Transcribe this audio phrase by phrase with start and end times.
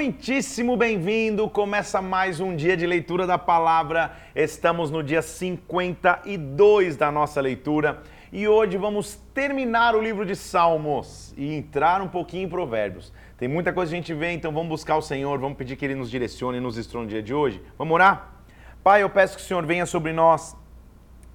[0.00, 1.46] muitíssimo bem-vindo.
[1.50, 4.12] Começa mais um dia de leitura da palavra.
[4.34, 8.02] Estamos no dia 52 da nossa leitura
[8.32, 13.12] e hoje vamos terminar o livro de Salmos e entrar um pouquinho em Provérbios.
[13.36, 15.94] Tem muita coisa a gente vê, então vamos buscar o Senhor, vamos pedir que Ele
[15.94, 17.60] nos direcione e nos instrua no dia de hoje.
[17.76, 18.40] Vamos orar?
[18.82, 20.56] Pai, eu peço que o Senhor venha sobre nós,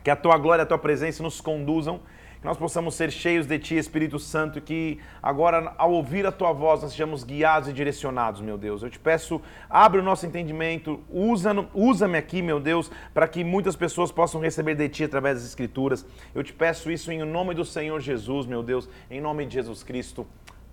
[0.03, 1.99] que a Tua glória, a Tua presença nos conduzam
[2.45, 6.53] que nós possamos ser cheios de Ti, Espírito Santo, que agora, ao ouvir a Tua
[6.53, 8.83] voz, nós sejamos guiados e direcionados, meu Deus.
[8.83, 13.75] Eu te peço, abre o nosso entendimento, usa-me usa aqui, meu Deus, para que muitas
[13.75, 16.05] pessoas possam receber de Ti através das Escrituras.
[16.35, 19.81] Eu te peço isso em nome do Senhor Jesus, meu Deus, em nome de Jesus
[19.81, 20.27] Cristo.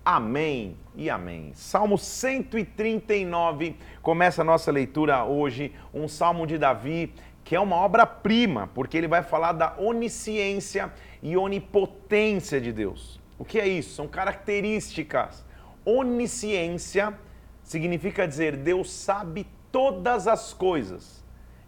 [0.05, 1.53] Amém e amém.
[1.55, 7.11] Salmo 139 começa a nossa leitura hoje, um salmo de Davi
[7.43, 10.91] que é uma obra-prima, porque ele vai falar da onisciência
[11.23, 13.19] e onipotência de Deus.
[13.39, 13.95] O que é isso?
[13.95, 15.43] São características.
[15.85, 17.17] Onisciência
[17.63, 21.23] significa dizer Deus sabe todas as coisas.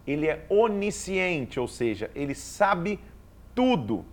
[0.06, 3.00] Ele é onisciente, ou seja, ele sabe
[3.54, 4.04] tudo.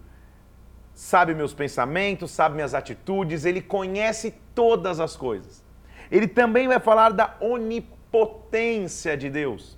[0.94, 5.64] Sabe meus pensamentos, sabe minhas atitudes, ele conhece todas as coisas.
[6.10, 9.78] Ele também vai falar da onipotência de Deus.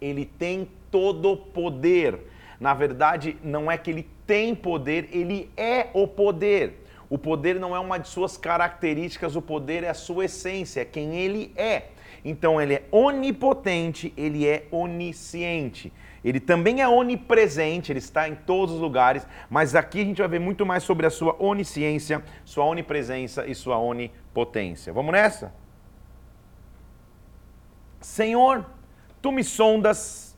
[0.00, 2.18] Ele tem todo o poder.
[2.58, 6.84] Na verdade, não é que ele tem poder, ele é o poder.
[7.08, 10.84] O poder não é uma de suas características, o poder é a sua essência, é
[10.84, 11.90] quem ele é.
[12.24, 15.92] Então ele é onipotente, ele é onisciente.
[16.24, 20.26] Ele também é onipresente, ele está em todos os lugares, mas aqui a gente vai
[20.26, 24.92] ver muito mais sobre a sua onisciência, sua onipresença e sua onipotência.
[24.92, 25.54] Vamos nessa?
[28.00, 28.66] Senhor,
[29.22, 30.36] tu me sondas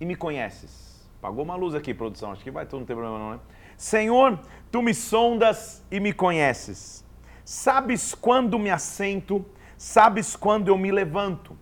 [0.00, 0.87] e me conheces.
[1.20, 2.30] Pagou uma luz aqui, produção.
[2.30, 3.40] Acho que vai, tudo não tem problema não, né?
[3.76, 4.38] Senhor,
[4.70, 7.04] tu me sondas e me conheces.
[7.44, 9.44] Sabes quando me assento,
[9.76, 11.56] sabes quando eu me levanto.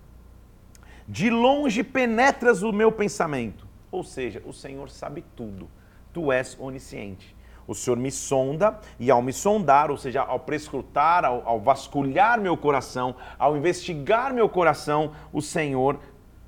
[1.09, 3.66] De longe penetras o meu pensamento.
[3.91, 5.71] Ou seja, o Senhor sabe tudo.
[6.12, 7.34] Tu és onisciente.
[7.66, 12.41] O Senhor me sonda e ao me sondar, ou seja, ao prescrutar, ao, ao vasculhar
[12.41, 15.99] meu coração, ao investigar meu coração, o Senhor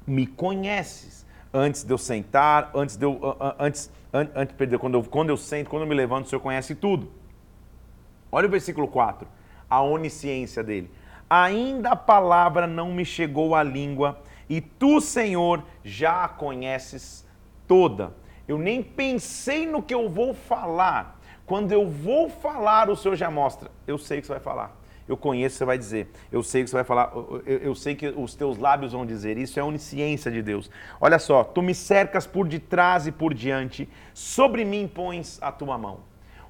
[0.07, 1.18] me conheces
[1.59, 5.69] antes de eu sentar, antes de eu, antes, antes, perder, quando eu, quando eu sento,
[5.69, 7.11] quando eu me levanto, o Senhor conhece tudo.
[8.31, 9.27] Olha o versículo 4,
[9.69, 10.91] a onisciência dele.
[11.29, 17.27] Ainda a palavra não me chegou à língua, e tu, Senhor, já a conheces
[17.67, 18.15] toda.
[18.47, 21.21] Eu nem pensei no que eu vou falar.
[21.45, 23.71] Quando eu vou falar, o Senhor já mostra.
[23.87, 24.78] Eu sei o que você vai falar
[25.09, 26.11] eu conheço, você vai dizer.
[26.31, 29.39] Eu sei que você vai falar, eu, eu, sei que os teus lábios vão dizer.
[29.39, 30.71] Isso é a onisciência de Deus.
[31.01, 35.79] Olha só, tu me cercas por detrás e por diante, sobre mim pões a tua
[35.79, 36.01] mão.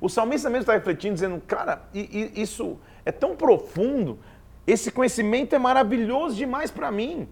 [0.01, 4.19] O salmista mesmo está refletindo, dizendo, cara, isso é tão profundo,
[4.67, 7.29] esse conhecimento é maravilhoso demais para mim.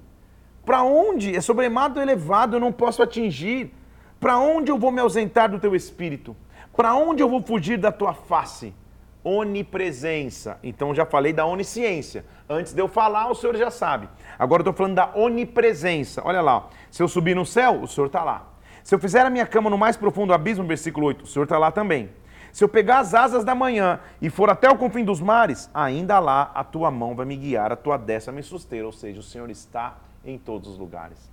[0.65, 1.34] Para onde?
[1.34, 3.72] É sobremado elevado, eu não posso atingir.
[4.19, 6.36] Para onde eu vou me ausentar do teu espírito?
[6.75, 8.75] Para onde eu vou fugir da tua face?
[9.26, 10.56] Onipresença.
[10.62, 12.25] Então já falei da onisciência.
[12.48, 14.09] Antes de eu falar, o senhor já sabe.
[14.38, 16.22] Agora eu estou falando da onipresença.
[16.25, 18.53] Olha lá, se eu subir no céu, o senhor está lá.
[18.84, 21.59] Se eu fizer a minha cama no mais profundo abismo, versículo 8, o senhor está
[21.59, 22.09] lá também.
[22.53, 26.20] Se eu pegar as asas da manhã e for até o confim dos mares, ainda
[26.20, 28.84] lá a tua mão vai me guiar, a tua destra me suster.
[28.84, 31.31] Ou seja, o Senhor está em todos os lugares.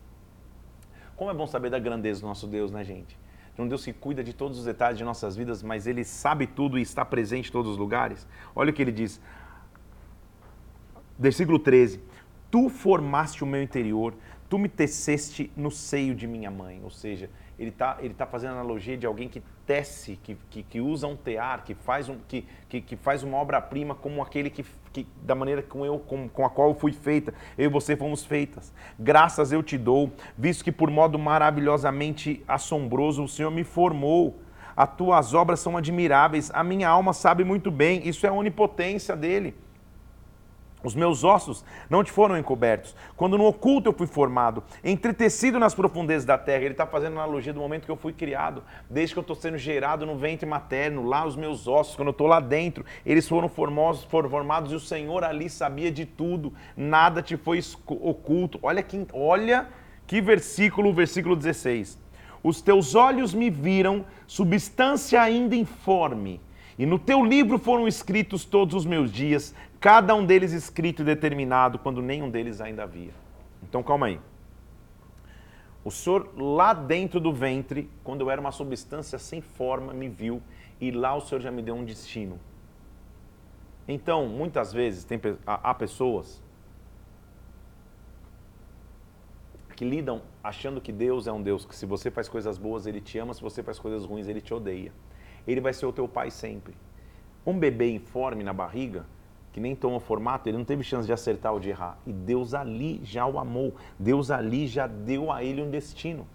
[1.16, 3.16] Como é bom saber da grandeza do nosso Deus, né, gente?
[3.56, 6.48] De um Deus que cuida de todos os detalhes de nossas vidas, mas Ele sabe
[6.48, 8.28] tudo e está presente em todos os lugares.
[8.56, 9.22] Olha o que ele diz.
[11.18, 12.02] Versículo 13:
[12.50, 14.16] Tu formaste o meu interior,
[14.50, 16.82] tu me teceste no seio de minha mãe.
[16.84, 20.82] Ou seja, ele está ele tá fazendo analogia de alguém que tece, que, que, que
[20.82, 24.66] usa um tear, que faz, um, que, que, que faz uma obra-prima como aquele que,
[24.92, 27.34] que, da maneira com, eu, com, com a qual eu fui feita.
[27.58, 28.74] Eu e você fomos feitas.
[29.00, 34.40] Graças eu te dou, visto que por modo maravilhosamente assombroso o Senhor me formou.
[34.76, 39.16] As tuas obras são admiráveis, a minha alma sabe muito bem, isso é a onipotência
[39.16, 39.56] dele.
[40.84, 42.94] Os meus ossos não te foram encobertos.
[43.16, 46.64] Quando no oculto eu fui formado, entretecido nas profundezas da terra.
[46.64, 49.58] Ele está fazendo analogia do momento que eu fui criado, desde que eu estou sendo
[49.58, 53.48] gerado no ventre materno, lá os meus ossos, quando eu estou lá dentro, eles foram
[53.48, 58.60] formosos, foram formados e o Senhor ali sabia de tudo, nada te foi oculto.
[58.62, 59.68] Olha que, olha
[60.06, 61.98] que versículo, versículo 16.
[62.44, 66.42] Os teus olhos me viram, substância ainda informe
[66.78, 69.54] e no teu livro foram escritos todos os meus dias,
[69.84, 73.12] cada um deles escrito e determinado, quando nenhum deles ainda havia.
[73.62, 74.18] Então calma aí.
[75.84, 80.42] O Senhor, lá dentro do ventre, quando eu era uma substância sem forma, me viu
[80.80, 82.40] e lá o Senhor já me deu um destino.
[83.86, 86.42] Então, muitas vezes, tem, há pessoas
[89.76, 93.02] que lidam achando que Deus é um Deus que se você faz coisas boas, ele
[93.02, 94.94] te ama, se você faz coisas ruins, ele te odeia.
[95.46, 96.74] Ele vai ser o teu pai sempre.
[97.46, 99.06] Um bebê informe na barriga,
[99.54, 101.98] que nem toma formato, ele não teve chance de acertar ou de errar.
[102.08, 103.76] E Deus ali já o amou.
[104.00, 106.28] Deus ali já deu a ele um destino.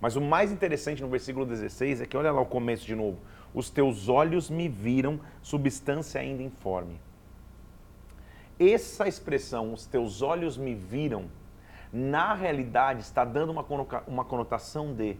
[0.00, 3.18] Mas o mais interessante no versículo 16 é que olha lá o começo de novo.
[3.52, 7.00] Os teus olhos me viram, substância ainda informe.
[8.58, 11.24] Essa expressão, os teus olhos me viram,
[11.92, 13.50] na realidade está dando
[14.06, 15.16] uma conotação de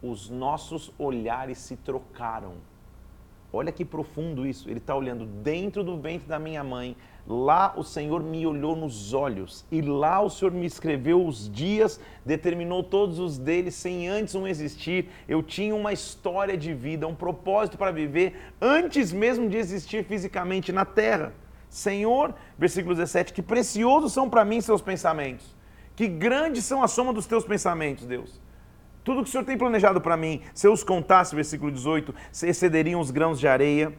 [0.00, 2.52] os nossos olhares se trocaram.
[3.54, 4.68] Olha que profundo isso.
[4.68, 6.96] Ele está olhando dentro do ventre da minha mãe.
[7.24, 9.64] Lá o Senhor me olhou nos olhos.
[9.70, 14.46] E lá o Senhor me escreveu os dias, determinou todos os deles sem antes um
[14.46, 15.08] existir.
[15.28, 20.72] Eu tinha uma história de vida, um propósito para viver antes mesmo de existir fisicamente
[20.72, 21.32] na terra.
[21.68, 25.54] Senhor, versículo 17, que preciosos são para mim seus pensamentos.
[25.94, 28.43] Que grandes são a soma dos teus pensamentos, Deus.
[29.04, 32.48] Tudo que o Senhor tem planejado para mim, se eu os contasse, versículo 18, se
[32.48, 33.92] excederiam os grãos de areia.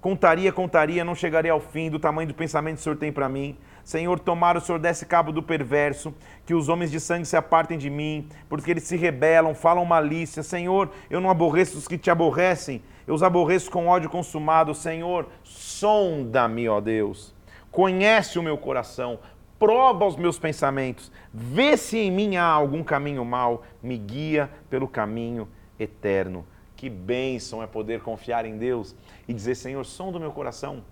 [0.00, 3.28] Contaria, contaria, não chegaria ao fim do tamanho do pensamento que o Senhor tem para
[3.28, 3.56] mim.
[3.84, 6.12] Senhor, tomara o Senhor desse cabo do perverso,
[6.44, 10.42] que os homens de sangue se apartem de mim, porque eles se rebelam, falam malícia.
[10.42, 14.74] Senhor, eu não aborreço os que te aborrecem, eu os aborreço com ódio consumado.
[14.74, 17.34] Senhor, sonda-me, ó Deus.
[17.70, 19.20] Conhece o meu coração,
[19.58, 24.86] prova os meus pensamentos, vê se em mim há algum caminho mau, me guia pelo
[24.86, 26.46] caminho eterno.
[26.76, 28.94] Que bênção é poder confiar em Deus
[29.26, 30.84] e dizer: Senhor, som do meu coração.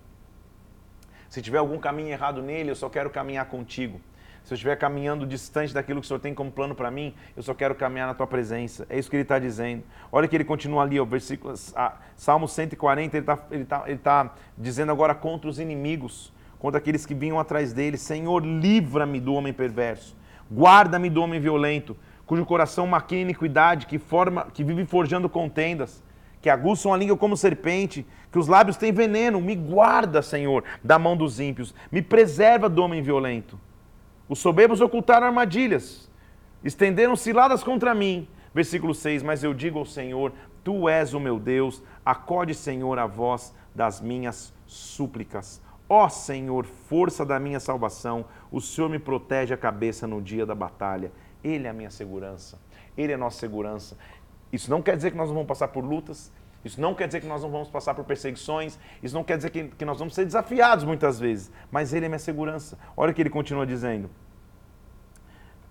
[1.29, 4.01] Se tiver algum caminho errado nele, eu só quero caminhar contigo.
[4.43, 7.43] Se eu estiver caminhando distante daquilo que o Senhor tem como plano para mim, eu
[7.43, 8.85] só quero caminhar na tua presença.
[8.89, 9.83] É isso que ele está dizendo.
[10.09, 13.97] Olha que ele continua ali, ó, versículo, ah, Salmo 140, ele está ele tá, ele
[13.97, 17.97] tá dizendo agora contra os inimigos contra aqueles que vinham atrás dele.
[17.97, 20.15] Senhor, livra-me do homem perverso,
[20.51, 21.95] guarda-me do homem violento,
[22.25, 26.03] cujo coração maquina iniquidade, que, forma, que vive forjando contendas,
[26.41, 29.41] que aguçam a língua como serpente, que os lábios têm veneno.
[29.41, 33.59] Me guarda, Senhor, da mão dos ímpios, me preserva do homem violento.
[34.29, 36.11] Os soberbos ocultaram armadilhas,
[36.63, 38.27] estenderam ciladas contra mim.
[38.53, 40.33] Versículo 6: Mas eu digo ao Senhor:
[40.63, 45.61] Tu és o meu Deus, acode, Senhor, a voz das minhas súplicas.
[45.89, 50.45] Ó oh, Senhor, força da minha salvação, o Senhor me protege a cabeça no dia
[50.45, 51.13] da batalha.
[51.41, 52.59] Ele é a minha segurança,
[52.97, 53.97] Ele é a nossa segurança.
[54.51, 56.31] Isso não quer dizer que nós não vamos passar por lutas,
[56.63, 59.49] isso não quer dizer que nós não vamos passar por perseguições, isso não quer dizer
[59.49, 62.77] que, que nós vamos ser desafiados muitas vezes, mas Ele é minha segurança.
[62.95, 64.09] Olha o que ele continua dizendo.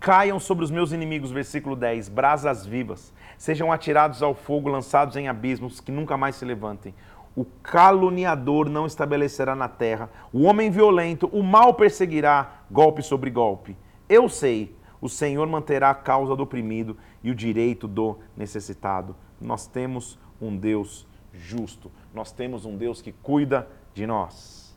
[0.00, 5.28] Caiam sobre os meus inimigos, versículo 10, brasas vivas, sejam atirados ao fogo, lançados em
[5.28, 6.94] abismos, que nunca mais se levantem
[7.36, 13.76] o caluniador não estabelecerá na terra, o homem violento, o mal perseguirá, golpe sobre golpe.
[14.08, 19.14] Eu sei, o Senhor manterá a causa do oprimido e o direito do necessitado.
[19.38, 24.74] Nós temos um Deus justo, nós temos um Deus que cuida de nós.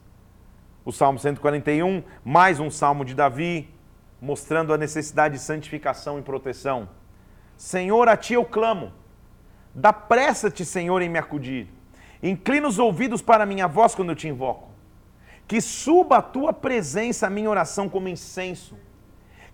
[0.83, 3.69] O Salmo 141, mais um salmo de Davi,
[4.21, 6.89] mostrando a necessidade de santificação e proteção.
[7.55, 8.91] Senhor, a ti eu clamo,
[9.73, 11.78] dá pressa-te, Senhor, em me acudir.
[12.21, 14.69] Inclina os ouvidos para a minha voz quando eu te invoco.
[15.47, 18.77] Que suba a tua presença a minha oração como incenso.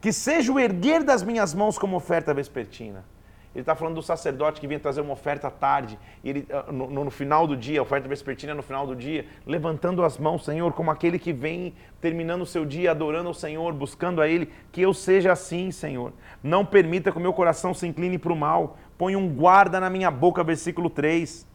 [0.02, 3.06] Que seja o erguer das minhas mãos como oferta vespertina.
[3.54, 7.06] Ele está falando do sacerdote que vinha trazer uma oferta à tarde, ele, ah, no,
[7.06, 10.74] no, final do dia, a oferta vespertina no final do dia, levantando as mãos, Senhor,
[10.74, 14.82] como aquele que vem terminando o seu dia adorando ao Senhor, buscando a Ele, que
[14.82, 16.12] eu seja assim, Senhor.
[16.44, 18.78] Não permita que o meu coração se incline para o mal.
[18.98, 21.55] Põe um guarda na minha boca, versículo 3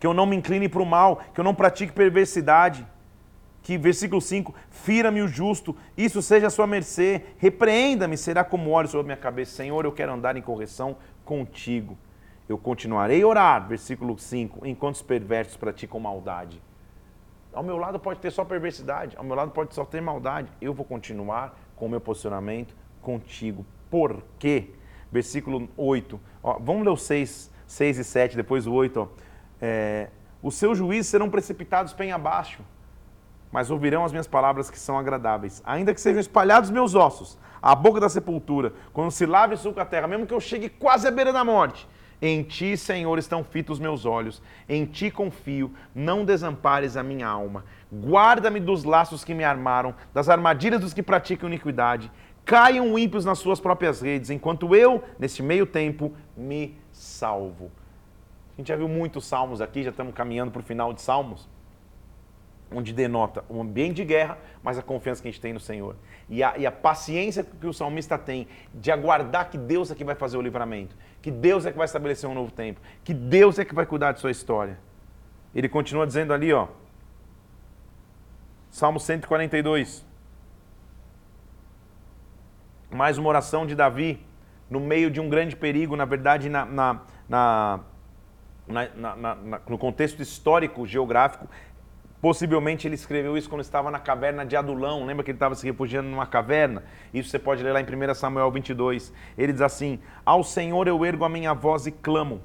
[0.00, 2.86] que eu não me incline para o mal, que eu não pratique perversidade.
[3.62, 8.88] Que, versículo 5, fira-me o justo, isso seja a sua mercê, repreenda-me, será como óleo
[8.88, 9.56] sobre a minha cabeça.
[9.56, 11.98] Senhor, eu quero andar em correção contigo.
[12.48, 16.60] Eu continuarei a orar, versículo 5, enquanto os perversos praticam maldade.
[17.52, 20.50] Ao meu lado pode ter só perversidade, ao meu lado pode só ter maldade.
[20.60, 23.66] Eu vou continuar com o meu posicionamento contigo.
[23.90, 24.70] Por quê?
[25.12, 26.18] Versículo 8.
[26.42, 29.00] Ó, vamos ler o 6, 6 e 7, depois o 8.
[29.00, 29.29] Ó
[29.60, 30.08] é,
[30.42, 32.62] os seus juízes serão precipitados bem abaixo,
[33.52, 35.62] mas ouvirão as minhas palavras que são agradáveis.
[35.64, 39.82] Ainda que sejam espalhados meus ossos, a boca da sepultura, quando se lave e suca
[39.82, 41.86] a terra, mesmo que eu chegue quase à beira da morte,
[42.22, 47.26] em ti, Senhor, estão fitos os meus olhos, em ti confio, não desampares a minha
[47.26, 47.64] alma.
[47.90, 52.10] Guarda-me dos laços que me armaram, das armadilhas dos que praticam iniquidade.
[52.44, 57.70] Caiam ímpios nas suas próprias redes, enquanto eu, nesse meio tempo, me salvo.
[58.60, 61.48] Gente já viu muitos salmos aqui, já estamos caminhando para o final de salmos.
[62.70, 65.96] onde denota um ambiente de guerra, mas a confiança que a gente tem no Senhor.
[66.28, 70.04] E a, e a, paciência que o salmista tem de aguardar que Deus é que
[70.04, 73.58] vai fazer o livramento, que Deus é que vai estabelecer um novo tempo, que Deus
[73.58, 74.78] é que vai cuidar de sua história.
[75.54, 76.68] Ele continua dizendo ali, ó,
[78.70, 80.04] Salmo 142.
[82.90, 84.24] Mais uma oração de Davi,
[84.68, 87.80] no meio de um grande perigo, na verdade, na, na, na,
[89.68, 91.48] no contexto histórico, geográfico,
[92.20, 95.06] Possivelmente ele escreveu isso quando estava na caverna de Adulão.
[95.06, 96.82] Lembra que ele estava se refugiando numa caverna?
[97.14, 99.10] Isso você pode ler lá em 1 Samuel 22.
[99.38, 102.42] Ele diz assim: Ao Senhor eu ergo a minha voz e clamo.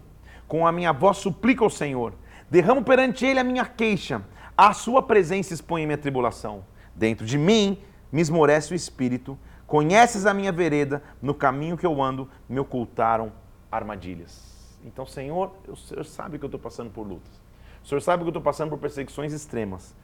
[0.47, 2.13] Com a minha voz suplico ao Senhor.
[2.49, 4.21] Derramo perante ele a minha queixa.
[4.57, 6.63] À sua presença expõe minha tribulação.
[6.95, 7.77] Dentro de mim
[8.09, 9.37] me esmorece o espírito.
[9.67, 11.03] Conheces a minha vereda.
[11.21, 13.33] No caminho que eu ando me ocultaram
[13.69, 14.54] armadilhas.
[14.85, 17.41] Então, Senhor, o Senhor sabe que eu estou passando por lutas.
[17.83, 19.95] O Senhor sabe que eu estou passando por perseguições extremas.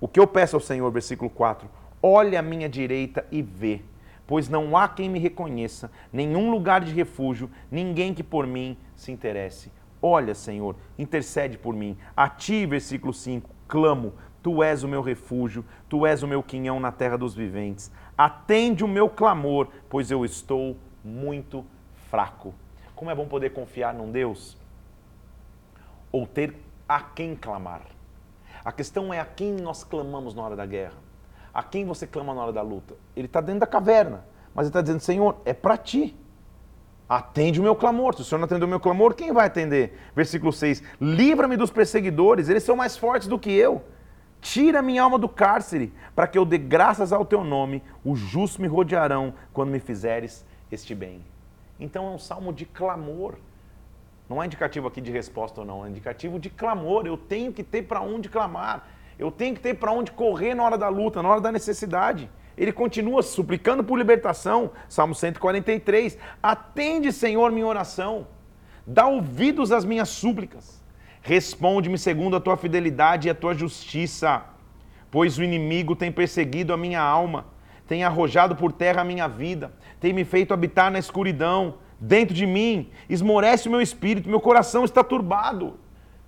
[0.00, 1.68] O que eu peço ao Senhor, versículo 4,
[2.02, 3.82] olhe à minha direita e vê,
[4.26, 9.12] pois não há quem me reconheça, nenhum lugar de refúgio, ninguém que por mim se
[9.12, 9.72] interesse.
[10.02, 11.96] Olha, Senhor, intercede por mim.
[12.16, 16.78] A ti, versículo 5, clamo, tu és o meu refúgio, tu és o meu quinhão
[16.78, 17.90] na terra dos viventes.
[18.16, 21.64] Atende o meu clamor, pois eu estou muito
[22.08, 22.54] fraco.
[22.98, 24.58] Como é bom poder confiar num Deus
[26.10, 26.52] ou ter
[26.88, 27.82] a quem clamar.
[28.64, 30.96] A questão é a quem nós clamamos na hora da guerra.
[31.54, 32.96] A quem você clama na hora da luta.
[33.14, 36.16] Ele está dentro da caverna, mas ele está dizendo: Senhor, é para ti.
[37.08, 38.16] Atende o meu clamor.
[38.16, 39.96] Se o Senhor não atender o meu clamor, quem vai atender?
[40.12, 43.80] Versículo 6: Livra-me dos perseguidores, eles são mais fortes do que eu.
[44.40, 47.80] Tira minha alma do cárcere, para que eu dê graças ao teu nome.
[48.04, 51.24] Os justos me rodearão quando me fizeres este bem.
[51.78, 53.36] Então é um salmo de clamor.
[54.28, 57.06] Não é indicativo aqui de resposta ou não, é indicativo de clamor.
[57.06, 58.86] Eu tenho que ter para onde clamar.
[59.18, 62.30] Eu tenho que ter para onde correr na hora da luta, na hora da necessidade.
[62.56, 64.72] Ele continua suplicando por libertação.
[64.88, 66.18] Salmo 143.
[66.42, 68.26] Atende, Senhor, minha oração.
[68.86, 70.82] Dá ouvidos às minhas súplicas.
[71.22, 74.44] Responde-me segundo a tua fidelidade e a tua justiça.
[75.10, 77.46] Pois o inimigo tem perseguido a minha alma,
[77.88, 82.46] tem arrojado por terra a minha vida, tem me feito habitar na escuridão dentro de
[82.46, 85.78] mim, esmorece o meu espírito, meu coração está turbado.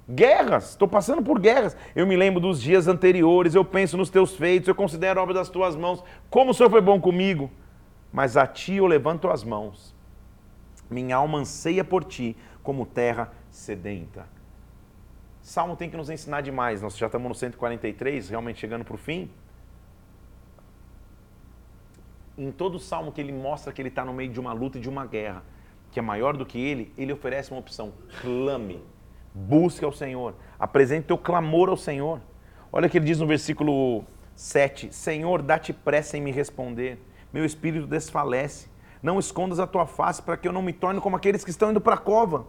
[0.09, 1.77] Guerras, estou passando por guerras.
[1.95, 5.35] Eu me lembro dos dias anteriores, eu penso nos teus feitos, eu considero a obra
[5.35, 7.49] das tuas mãos, como o Senhor foi bom comigo.
[8.11, 9.95] Mas a ti eu levanto as mãos.
[10.91, 14.27] Minha alma anseia por ti, como terra sedenta.
[15.43, 16.83] Salmo tem que nos ensinar demais.
[16.83, 19.31] Nós já estamos no 143, realmente chegando para o fim.
[22.41, 24.79] Em todo o salmo que ele mostra que ele está no meio de uma luta
[24.79, 25.45] e de uma guerra,
[25.93, 27.93] que é maior do que ele, ele oferece uma opção:
[28.23, 28.83] clame,
[29.35, 32.19] busque ao Senhor, apresente teu clamor ao Senhor.
[32.73, 34.05] Olha o que ele diz no versículo
[34.35, 36.99] 7: Senhor, dá-te pressa em me responder,
[37.31, 38.71] meu espírito desfalece.
[39.03, 41.71] Não escondas a tua face para que eu não me torne como aqueles que estão
[41.71, 42.47] indo para a cova.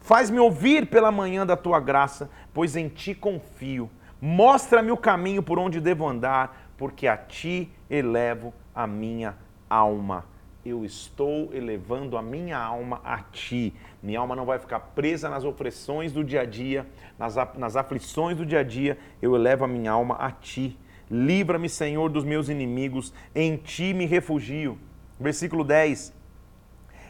[0.00, 3.90] Faz-me ouvir pela manhã da tua graça, pois em ti confio.
[4.18, 9.34] Mostra-me o caminho por onde devo andar, porque a ti elevo a minha
[9.68, 10.24] alma
[10.68, 13.72] eu estou elevando a minha alma a ti.
[14.02, 18.36] Minha alma não vai ficar presa nas opressões do dia a dia, nas, nas aflições
[18.36, 18.98] do dia a dia.
[19.22, 20.76] Eu elevo a minha alma a ti.
[21.08, 24.76] Livra-me, Senhor, dos meus inimigos, em ti me refugio.
[25.20, 26.12] Versículo 10.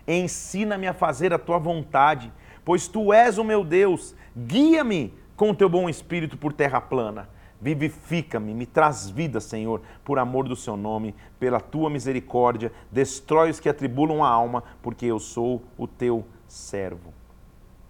[0.07, 2.31] Ensina-me a fazer a tua vontade,
[2.63, 4.15] pois tu és o meu Deus.
[4.37, 10.19] Guia-me com o teu bom espírito por terra plana Vivifica-me, me traz vida, Senhor, por
[10.19, 12.71] amor do seu nome, pela tua misericórdia.
[12.91, 17.15] Destrói os que atribulam a alma, porque eu sou o teu servo.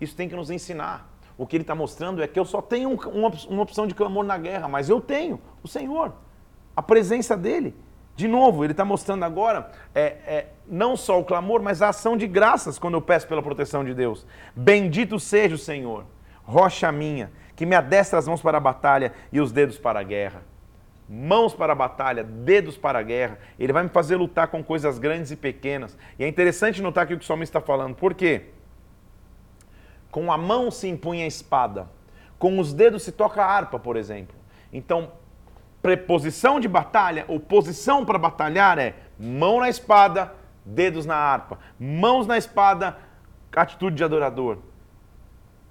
[0.01, 1.11] Isso tem que nos ensinar.
[1.37, 4.39] O que ele está mostrando é que eu só tenho uma, opção de clamor na
[4.39, 6.15] guerra, mas eu tenho o Senhor,
[6.75, 7.75] a presença dele.
[8.15, 12.17] De novo, ele está mostrando agora é, é, não só o clamor, mas a ação
[12.17, 14.27] de graças quando eu peço pela proteção de Deus.
[14.55, 16.07] Bendito seja o Senhor,
[16.43, 20.03] rocha minha que me adestra as mãos para a batalha e os dedos para a
[20.03, 20.43] guerra.
[21.09, 23.39] Mãos para a batalha, dedos para a guerra.
[23.59, 25.97] Ele vai me fazer lutar com coisas grandes e pequenas.
[26.19, 27.95] E é interessante notar aqui o que o salmista está falando.
[27.95, 28.51] Por quê?
[30.11, 31.89] Com a mão se impunha a espada.
[32.39, 34.37] Com os dedos se toca a harpa, por exemplo.
[34.73, 35.13] Então,
[35.81, 40.35] preposição de batalha ou posição para batalhar é mão na espada,
[40.65, 41.59] dedos na harpa.
[41.79, 42.99] Mãos na espada,
[43.55, 44.59] atitude de adorador.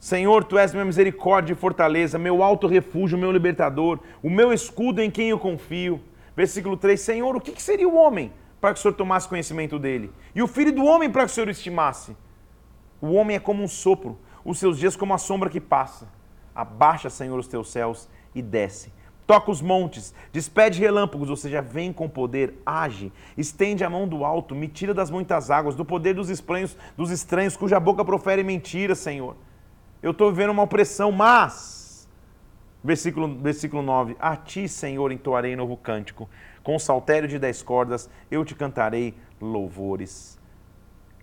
[0.06, 5.02] Senhor, tu és minha misericórdia e fortaleza, meu alto refúgio, meu libertador, o meu escudo
[5.02, 6.00] em quem eu confio.
[6.36, 8.32] Versículo 3: Senhor, o que seria o homem
[8.62, 10.12] para que o Senhor tomasse conhecimento dele?
[10.36, 12.16] E o filho do homem para que o Senhor estimasse?
[13.02, 16.08] O homem é como um sopro, os seus dias como a sombra que passa.
[16.54, 18.94] Abaixa, Senhor, os teus céus e desce.
[19.26, 24.24] toca os montes, despede relâmpagos, ou seja, vem com poder, age, estende a mão do
[24.24, 28.44] alto, me tira das muitas águas, do poder dos estranhos, dos estranhos cuja boca profere
[28.44, 29.36] mentira, Senhor.
[30.02, 32.08] Eu estou vivendo uma opressão, mas,
[32.84, 36.30] versículo, versículo 9, a ti, Senhor, entoarei novo cântico,
[36.64, 40.40] com saltério de dez cordas, eu te cantarei louvores.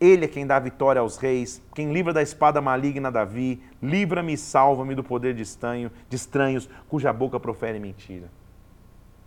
[0.00, 4.36] Ele é quem dá vitória aos reis, quem livra da espada maligna Davi, livra-me e
[4.36, 8.28] salva-me do poder de, estanho, de estranhos, cuja boca profere mentira.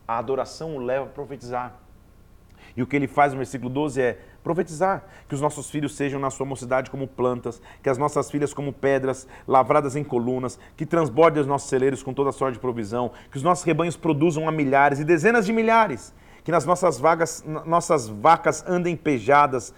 [0.06, 1.80] A adoração o leva a profetizar.
[2.75, 6.20] E o que ele faz no versículo 12 é profetizar que os nossos filhos sejam
[6.20, 10.86] na sua mocidade como plantas, que as nossas filhas como pedras lavradas em colunas, que
[10.86, 14.52] transbordem os nossos celeiros com toda sorte de provisão, que os nossos rebanhos produzam a
[14.52, 19.74] milhares e dezenas de milhares, que nas nossas vagas, nossas vacas andem pejadas,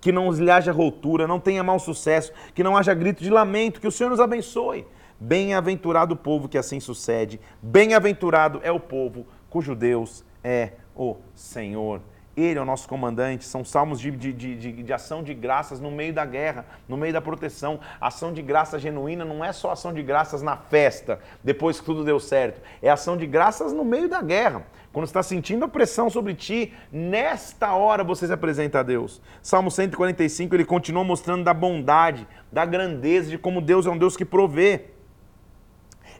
[0.00, 3.80] que não lhe haja routura, não tenha mau sucesso, que não haja grito de lamento,
[3.80, 4.88] que o Senhor nos abençoe.
[5.20, 12.00] Bem-aventurado o povo que assim sucede, bem-aventurado é o povo cujo Deus é o Senhor.
[12.40, 13.44] Ele é o nosso comandante.
[13.44, 17.12] São salmos de, de, de, de, ação de graças no meio da guerra, no meio
[17.12, 17.80] da proteção.
[18.00, 22.04] Ação de graça genuína não é só ação de graças na festa, depois que tudo
[22.04, 22.60] deu certo.
[22.80, 24.64] É ação de graças no meio da guerra.
[24.92, 29.20] Quando está sentindo a pressão sobre ti, nesta hora você se apresenta a Deus.
[29.40, 34.16] Salmo 145, ele continua mostrando da bondade, da grandeza, de como Deus é um Deus
[34.16, 34.86] que provê.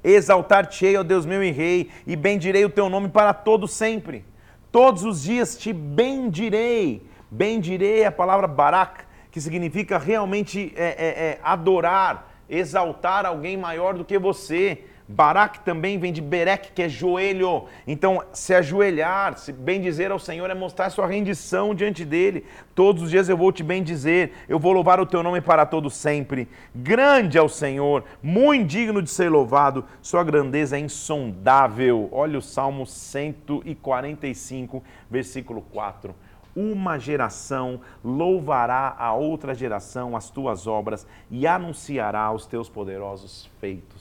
[0.04, 4.24] Exaltar-te-ei, ó Deus meu e rei, e bendirei o teu nome para todo sempre.
[4.72, 7.02] Todos os dias te bendirei.
[7.30, 13.94] Bendirei é a palavra barak, que significa realmente é, é, é, adorar, exaltar alguém maior
[13.94, 14.84] do que você.
[15.10, 17.64] Barak também vem de Berek, que é joelho.
[17.84, 22.46] Então, se ajoelhar, se bem dizer ao Senhor é mostrar sua rendição diante dele.
[22.76, 25.66] Todos os dias eu vou te bem dizer, eu vou louvar o teu nome para
[25.66, 26.48] todo sempre.
[26.72, 32.08] Grande é o Senhor, muito digno de ser louvado, sua grandeza é insondável.
[32.12, 36.14] Olha o Salmo 145, versículo 4
[36.54, 43.99] uma geração louvará a outra geração as tuas obras e anunciará os teus poderosos feitos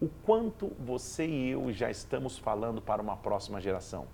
[0.00, 4.06] o quanto você e eu já estamos falando para uma próxima geração.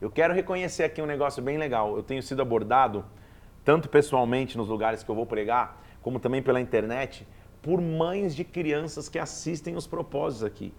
[0.00, 1.96] Eu quero reconhecer aqui um negócio bem legal.
[1.96, 3.04] Eu tenho sido abordado,
[3.64, 7.26] tanto pessoalmente nos lugares que eu vou pregar, como também pela internet,
[7.62, 10.74] por mães de crianças que assistem os propósitos aqui.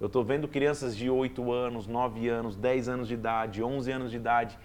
[0.00, 4.10] Eu estou vendo crianças de 8 anos, 9 anos, 10 anos de idade, 11 anos
[4.10, 4.58] de idade,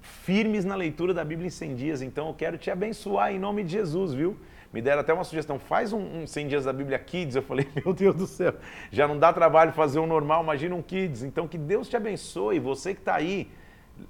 [0.00, 2.02] firmes na leitura da Bíblia em 100 dias.
[2.02, 4.36] Então eu quero te abençoar em nome de Jesus, viu?
[4.76, 7.34] Me deram até uma sugestão, faz um, um 100 dias da Bíblia Kids.
[7.34, 8.52] Eu falei, meu Deus do céu,
[8.92, 11.22] já não dá trabalho fazer um normal, imagina um Kids.
[11.22, 13.50] Então que Deus te abençoe, você que está aí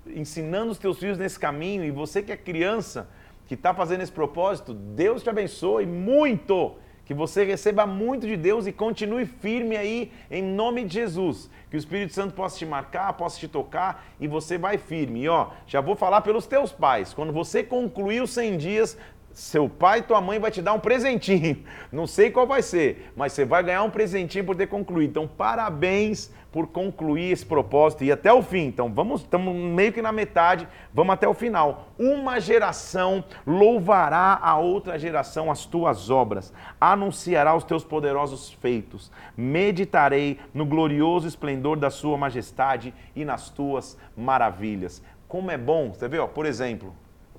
[0.09, 3.09] ensinando os teus filhos nesse caminho e você que é criança,
[3.47, 6.75] que está fazendo esse propósito, Deus te abençoe muito.
[7.05, 11.49] Que você receba muito de Deus e continue firme aí em nome de Jesus.
[11.71, 15.23] Que o Espírito Santo possa te marcar, possa te tocar e você vai firme.
[15.23, 17.15] E ó, já vou falar pelos teus pais.
[17.15, 18.99] Quando você concluir os 100 dias,
[19.37, 21.63] seu pai e tua mãe vai te dar um presentinho.
[21.93, 25.11] Não sei qual vai ser, mas você vai ganhar um presentinho por ter concluído.
[25.11, 28.65] Então, parabéns por concluir esse propósito e até o fim.
[28.65, 31.89] Então, vamos, estamos meio que na metade, vamos até o final.
[31.99, 39.13] Uma geração louvará a outra geração as tuas obras, anunciará os teus poderosos feitos.
[39.37, 45.03] Meditarei no glorioso esplendor da sua majestade e nas tuas maravilhas.
[45.29, 46.95] Como é bom, você vê, ó, por exemplo,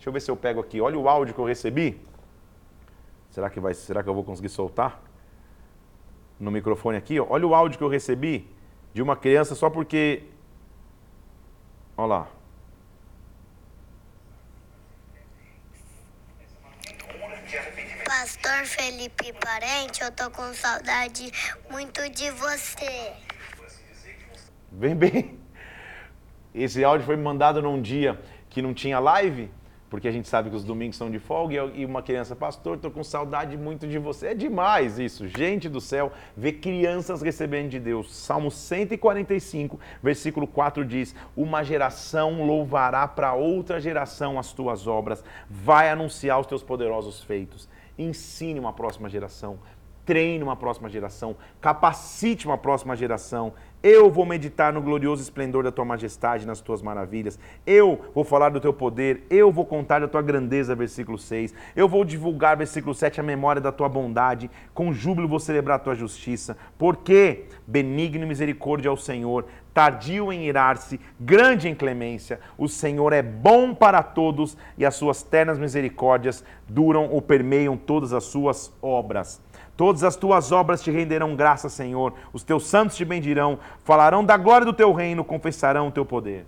[0.07, 0.79] Deixa eu ver se eu pego aqui.
[0.79, 1.99] Olha o áudio que eu recebi.
[3.29, 5.03] Será que, vai, será que eu vou conseguir soltar?
[6.39, 7.19] No microfone aqui.
[7.19, 7.27] Ó.
[7.29, 8.49] Olha o áudio que eu recebi
[8.93, 10.23] de uma criança só porque.
[11.97, 12.27] Olha lá.
[18.05, 21.29] Pastor Felipe Parente, eu tô com saudade
[21.69, 23.11] muito de você.
[24.71, 25.37] Vem bem.
[26.55, 28.17] Esse áudio foi mandado num dia
[28.49, 29.51] que não tinha live
[29.89, 32.91] porque a gente sabe que os domingos são de folga e uma criança, pastor, estou
[32.91, 34.27] com saudade muito de você.
[34.27, 38.13] É demais isso, gente do céu, ver crianças recebendo de Deus.
[38.15, 45.89] Salmo 145, versículo 4 diz: Uma geração louvará para outra geração as tuas obras, vai
[45.89, 47.69] anunciar os teus poderosos feitos.
[47.97, 49.57] Ensine uma próxima geração,
[50.07, 55.71] treine uma próxima geração, capacite uma próxima geração, eu vou meditar no glorioso esplendor da
[55.71, 57.39] tua majestade, nas tuas maravilhas.
[57.65, 59.23] Eu vou falar do teu poder.
[59.29, 61.53] Eu vou contar da tua grandeza, versículo 6.
[61.75, 64.49] Eu vou divulgar, versículo 7, a memória da tua bondade.
[64.73, 66.57] Com júbilo vou celebrar a tua justiça.
[66.77, 69.45] Porque benigno e misericórdia ao Senhor
[69.77, 72.39] tardio em irar-se, grande em clemência.
[72.57, 78.11] O Senhor é bom para todos e as suas ternas misericórdias duram ou permeiam todas
[78.11, 79.39] as suas obras.
[79.77, 82.13] Todas as tuas obras te renderão graça, Senhor.
[82.33, 86.45] Os teus santos te bendirão, falarão da glória do teu reino, confessarão o teu poder.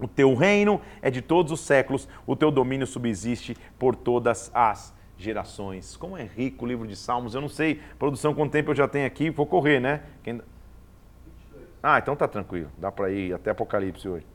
[0.00, 4.92] O teu reino é de todos os séculos, o teu domínio subsiste por todas as
[5.16, 5.96] gerações.
[5.96, 7.36] Como é rico o livro de Salmos.
[7.36, 10.02] Eu não sei, produção, quanto tempo eu já tenho aqui, vou correr, né?
[10.24, 10.40] Quem...
[11.80, 12.70] Ah, então tá tranquilo.
[12.76, 14.26] Dá para ir até Apocalipse hoje.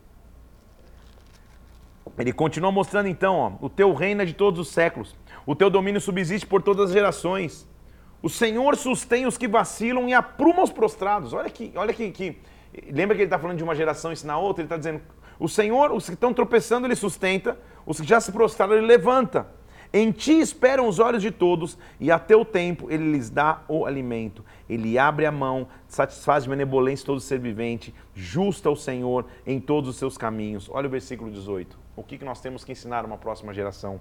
[2.18, 5.14] Ele continua mostrando então, ó, o teu reino é de todos os séculos.
[5.44, 7.68] O teu domínio subsiste por todas as gerações.
[8.22, 11.32] O Senhor sustém os que vacilam e apruma os prostrados.
[11.32, 12.38] Olha que, olha que, que...
[12.90, 14.62] lembra que ele está falando de uma geração ensinar outra.
[14.62, 15.00] Ele está dizendo,
[15.38, 17.58] o Senhor, os que estão tropeçando, ele sustenta.
[17.86, 19.46] Os que já se prostraram, ele levanta.
[19.90, 23.86] Em ti esperam os olhos de todos, e a teu tempo ele lhes dá o
[23.86, 24.44] alimento.
[24.68, 29.88] Ele abre a mão, satisfaz de benevolência todo ser vivente, justa o Senhor em todos
[29.88, 30.68] os seus caminhos.
[30.70, 31.78] Olha o versículo 18.
[31.96, 33.98] O que nós temos que ensinar a uma próxima geração?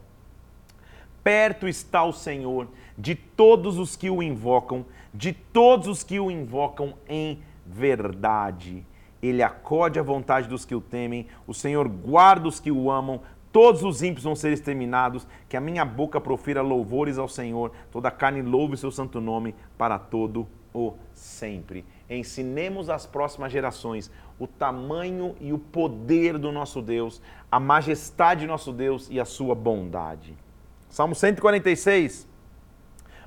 [1.23, 6.31] Perto está o Senhor de todos os que o invocam, de todos os que o
[6.31, 8.85] invocam em verdade.
[9.21, 13.21] Ele acode à vontade dos que o temem, o Senhor guarda os que o amam,
[13.51, 18.11] todos os ímpios vão ser exterminados, que a minha boca profira louvores ao Senhor, toda
[18.11, 21.83] carne louve o seu santo nome para todo o sempre.
[22.09, 28.49] Ensinemos às próximas gerações o tamanho e o poder do nosso Deus, a majestade do
[28.49, 30.35] nosso Deus e a sua bondade.
[30.89, 32.27] Salmo 146,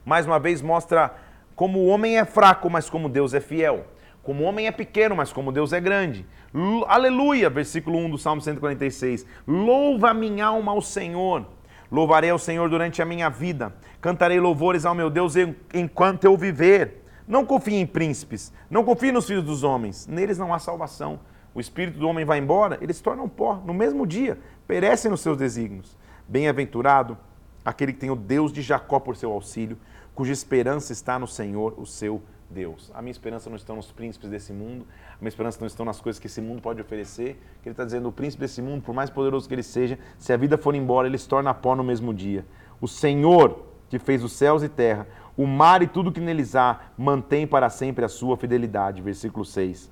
[0.05, 1.15] mais uma vez mostra
[1.55, 3.85] como o homem é fraco, mas como Deus é fiel.
[4.23, 6.27] Como o homem é pequeno, mas como Deus é grande.
[6.55, 9.27] L Aleluia, versículo 1 do Salmo 146.
[9.47, 11.47] Louva minha alma ao Senhor.
[11.91, 13.75] Louvarei ao Senhor durante a minha vida.
[14.01, 15.35] Cantarei louvores ao meu Deus
[15.75, 17.05] enquanto eu viver.
[17.27, 20.07] Não confie em príncipes, não confie nos filhos dos homens.
[20.07, 21.21] Neles não há salvação.
[21.55, 25.21] O espírito do homem vai embora, eles se tornam pó no mesmo dia, perecem nos
[25.21, 25.97] seus desígnios.
[26.29, 27.19] Bem-aventurado
[27.65, 29.79] aquele que tem o Deus de Jacó por seu auxílio,
[30.15, 32.91] cuja esperança está no Senhor, o seu Deus.
[32.95, 36.01] A minha esperança não está nos príncipes desse mundo, a minha esperança não está nas
[36.01, 37.41] coisas que esse mundo pode oferecer.
[37.65, 40.37] Ele está dizendo, o príncipe desse mundo, por mais poderoso que ele seja, se a
[40.37, 42.45] vida for embora, ele se torna pó no mesmo dia.
[42.81, 46.81] O Senhor, que fez os céus e terra, o mar e tudo que neles há,
[46.99, 49.01] mantém para sempre a sua fidelidade.
[49.01, 49.91] Versículo 6.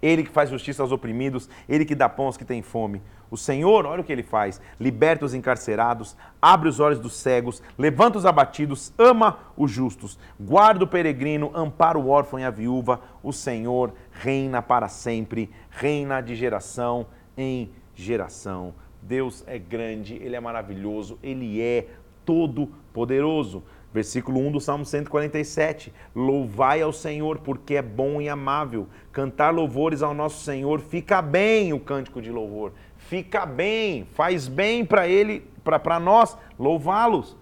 [0.00, 3.02] Ele que faz justiça aos oprimidos, ele que dá pão aos que têm fome.
[3.30, 7.62] O Senhor, olha o que ele faz: liberta os encarcerados, abre os olhos dos cegos,
[7.76, 13.00] levanta os abatidos, ama os justos, guarda o peregrino, ampara o órfão e a viúva.
[13.22, 18.74] O Senhor reina para sempre, reina de geração em geração.
[19.02, 21.86] Deus é grande, ele é maravilhoso, ele é
[22.24, 23.62] todo poderoso.
[23.92, 25.92] Versículo 1 do Salmo 147.
[26.14, 28.86] Louvai ao Senhor, porque é bom e amável.
[29.10, 32.72] Cantar louvores ao nosso Senhor, fica bem o cântico de louvor.
[33.08, 37.34] Fica bem, faz bem para ele, para nós louvá-los.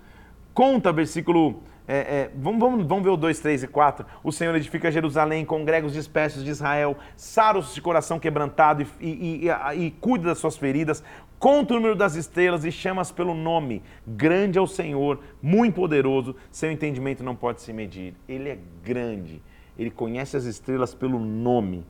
[0.54, 4.06] Conta, versículo é, é, vamos, vamos, vamos ver o 2, 3 e 4.
[4.22, 9.06] O Senhor edifica Jerusalém, congrega os dispersos de Israel, sara os de coração quebrantado e,
[9.08, 11.02] e, e, e, cuida das suas feridas,
[11.36, 13.82] conta o número das estrelas e chamas pelo nome.
[14.06, 18.14] Grande é o Senhor, muito poderoso, seu entendimento não pode se medir.
[18.28, 19.42] Ele é grande,
[19.76, 21.84] ele conhece as estrelas pelo nome.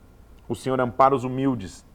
[0.48, 1.85] O Senhor ampara os humildes.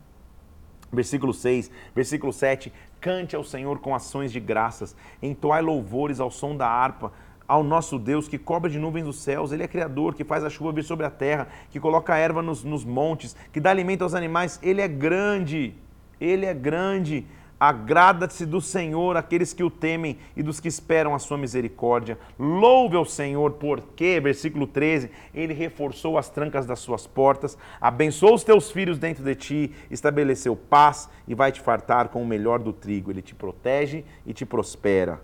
[0.92, 2.72] Versículo 6, versículo 7.
[3.00, 7.12] Cante ao Senhor com ações de graças, entoai louvores ao som da harpa
[7.52, 10.50] ao nosso Deus que cobra de nuvens os céus, Ele é Criador, que faz a
[10.50, 14.04] chuva vir sobre a terra, que coloca a erva nos, nos montes, que dá alimento
[14.04, 15.76] aos animais, Ele é grande,
[16.18, 17.28] Ele é grande.
[17.62, 22.18] Agrada-se do Senhor aqueles que o temem e dos que esperam a sua misericórdia.
[22.40, 28.44] Louve ao Senhor, porque, versículo 13, Ele reforçou as trancas das suas portas, abençoou os
[28.44, 32.74] teus filhos dentro de ti, estabeleceu paz e vai te fartar com o melhor do
[32.74, 33.12] trigo.
[33.12, 35.22] Ele te protege e te prospera.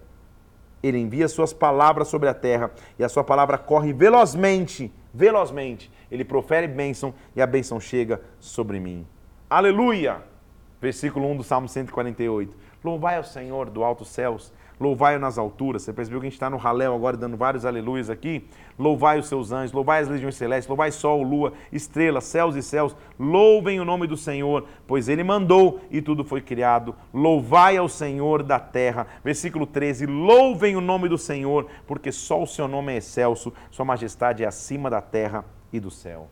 [0.83, 2.69] Ele envia suas palavras sobre a terra
[2.99, 5.91] e a sua palavra corre velozmente, velozmente.
[6.11, 9.07] Ele profere bênção e a bênção chega sobre mim.
[9.49, 10.36] Aleluia!
[10.81, 12.55] Versículo 1 do Salmo 148.
[12.83, 15.83] Louvai ao Senhor do alto céus louvai-o nas alturas.
[15.83, 18.47] Você percebeu que a gente está no raléu agora, dando vários aleluias aqui?
[18.77, 22.95] Louvai os seus anjos, louvai as legiões celestes, louvai sol, lua, estrelas, céus e céus.
[23.19, 26.95] Louvem o nome do Senhor, pois ele mandou e tudo foi criado.
[27.13, 29.07] Louvai ao Senhor da terra.
[29.23, 33.85] Versículo 13: Louvem o nome do Senhor, porque só o seu nome é excelso, sua
[33.85, 36.29] majestade é acima da terra e do céu.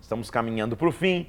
[0.00, 1.26] Estamos caminhando para o fim.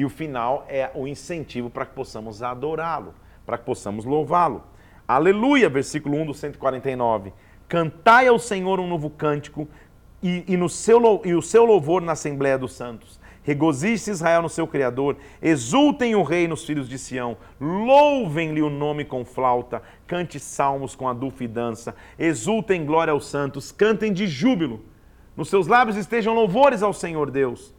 [0.00, 4.64] E o final é o incentivo para que possamos adorá-lo, para que possamos louvá-lo.
[5.06, 7.34] Aleluia, versículo 1 do 149.
[7.68, 9.68] Cantai ao Senhor um novo cântico
[10.22, 13.20] e, e, no seu, e o seu louvor na Assembleia dos Santos.
[13.42, 19.04] Regozije-se Israel no seu Criador, exultem o rei nos filhos de Sião, louvem-lhe o nome
[19.04, 24.82] com flauta, cante salmos com adufo e dança, exultem glória aos santos, cantem de júbilo.
[25.36, 27.78] Nos seus lábios estejam louvores ao Senhor Deus.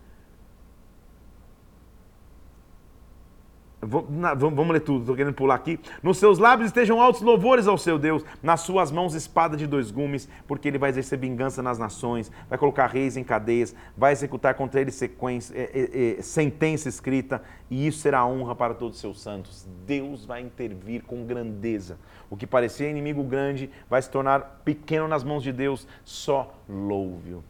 [3.81, 5.79] Vamos ler tudo, estou querendo pular aqui.
[6.03, 9.89] Nos seus lábios estejam altos louvores ao seu Deus, nas suas mãos espada de dois
[9.89, 14.53] gumes, porque ele vai exercer vingança nas nações, vai colocar reis em cadeias, vai executar
[14.53, 17.41] contra ele sequência, é, é, é, sentença escrita,
[17.71, 19.67] e isso será honra para todos os seus santos.
[19.87, 21.97] Deus vai intervir com grandeza.
[22.29, 27.43] O que parecia inimigo grande vai se tornar pequeno nas mãos de Deus, só louve-o.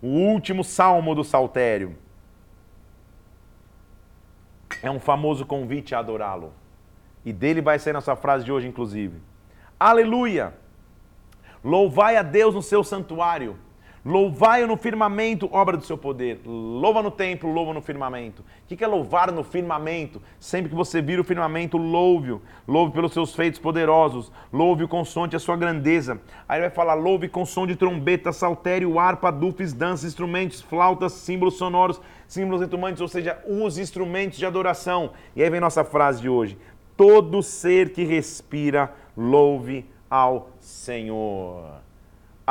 [0.00, 1.96] O último salmo do saltério
[4.82, 6.52] é um famoso convite a adorá-lo.
[7.24, 9.20] E dele vai ser nossa frase de hoje, inclusive.
[9.78, 10.54] Aleluia!
[11.62, 13.56] Louvai a Deus no seu santuário
[14.02, 16.40] Louvai-o no firmamento, obra do seu poder.
[16.46, 18.42] Louva no templo, louva no firmamento.
[18.42, 20.22] O que é louvar no firmamento?
[20.38, 22.40] Sempre que você vira o firmamento, louve-o.
[22.66, 24.32] Louve pelos seus feitos poderosos.
[24.50, 26.18] Louve-o com som de a sua grandeza.
[26.48, 31.58] Aí vai falar: louve com som de trombeta, saltério, harpa, dufes, dança, instrumentos, flautas, símbolos
[31.58, 35.10] sonoros, símbolos retumbantes, ou seja, os instrumentos de adoração.
[35.36, 36.56] E aí vem nossa frase de hoje:
[36.96, 41.89] todo ser que respira, louve ao Senhor.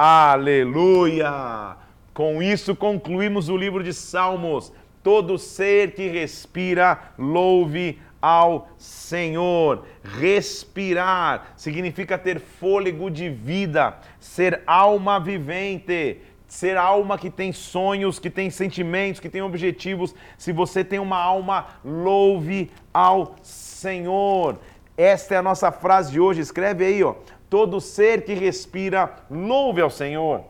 [0.01, 1.75] Aleluia!
[2.13, 4.71] Com isso concluímos o livro de Salmos.
[5.03, 9.83] Todo ser que respira, louve ao Senhor.
[10.01, 18.29] Respirar significa ter fôlego de vida, ser alma vivente, ser alma que tem sonhos, que
[18.29, 20.15] tem sentimentos, que tem objetivos.
[20.37, 24.59] Se você tem uma alma, louve ao Senhor.
[24.95, 26.39] Esta é a nossa frase de hoje.
[26.39, 27.15] Escreve aí, ó.
[27.49, 30.43] Todo ser que respira, louve ao Senhor.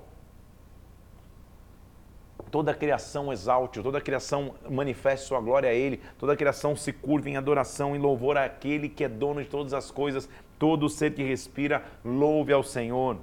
[2.51, 6.75] Toda a criação exalte, toda a criação manifeste sua glória a Ele, toda a criação
[6.75, 10.27] se curva em adoração e louvor àquele que é dono de todas as coisas.
[10.57, 13.17] Todo ser que respira, louve ao Senhor.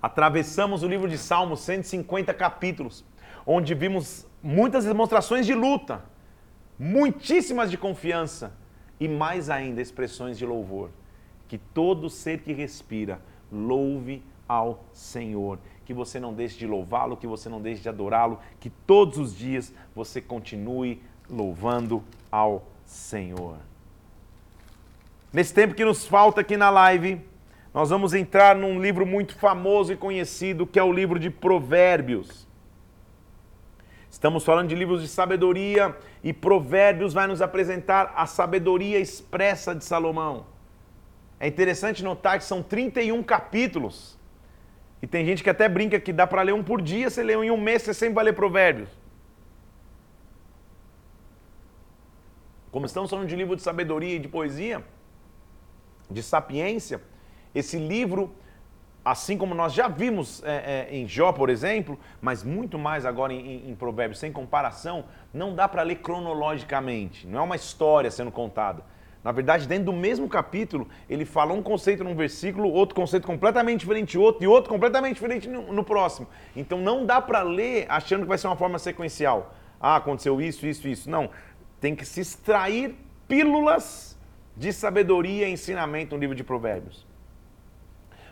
[0.00, 3.04] Atravessamos o livro de Salmos, 150 capítulos,
[3.44, 6.02] onde vimos muitas demonstrações de luta,
[6.78, 8.56] muitíssimas de confiança
[8.98, 10.90] e mais ainda expressões de louvor
[11.48, 15.58] que todo ser que respira louve ao Senhor.
[15.84, 19.34] Que você não deixe de louvá-lo, que você não deixe de adorá-lo, que todos os
[19.34, 23.56] dias você continue louvando ao Senhor.
[25.32, 27.20] Nesse tempo que nos falta aqui na live,
[27.72, 32.46] nós vamos entrar num livro muito famoso e conhecido, que é o livro de Provérbios.
[34.10, 39.84] Estamos falando de livros de sabedoria e Provérbios vai nos apresentar a sabedoria expressa de
[39.84, 40.46] Salomão.
[41.40, 44.18] É interessante notar que são 31 capítulos.
[45.00, 47.36] E tem gente que até brinca que dá para ler um por dia, você lê
[47.36, 48.88] um em um mês, você sempre vai ler provérbios.
[52.72, 54.84] Como estamos falando de livro de sabedoria e de poesia,
[56.10, 57.00] de sapiência,
[57.54, 58.34] esse livro,
[59.04, 63.32] assim como nós já vimos é, é, em Jó, por exemplo, mas muito mais agora
[63.32, 68.32] em, em Provérbios, sem comparação, não dá para ler cronologicamente, não é uma história sendo
[68.32, 68.82] contada
[69.28, 73.80] na verdade, dentro do mesmo capítulo, ele fala um conceito num versículo, outro conceito completamente
[73.80, 76.26] diferente outro, e outro completamente diferente no, no próximo.
[76.56, 79.54] Então não dá para ler achando que vai ser uma forma sequencial.
[79.78, 81.10] Ah, aconteceu isso, isso, isso.
[81.10, 81.28] Não.
[81.78, 82.96] Tem que se extrair
[83.28, 84.18] pílulas
[84.56, 87.06] de sabedoria e ensinamento no livro de Provérbios.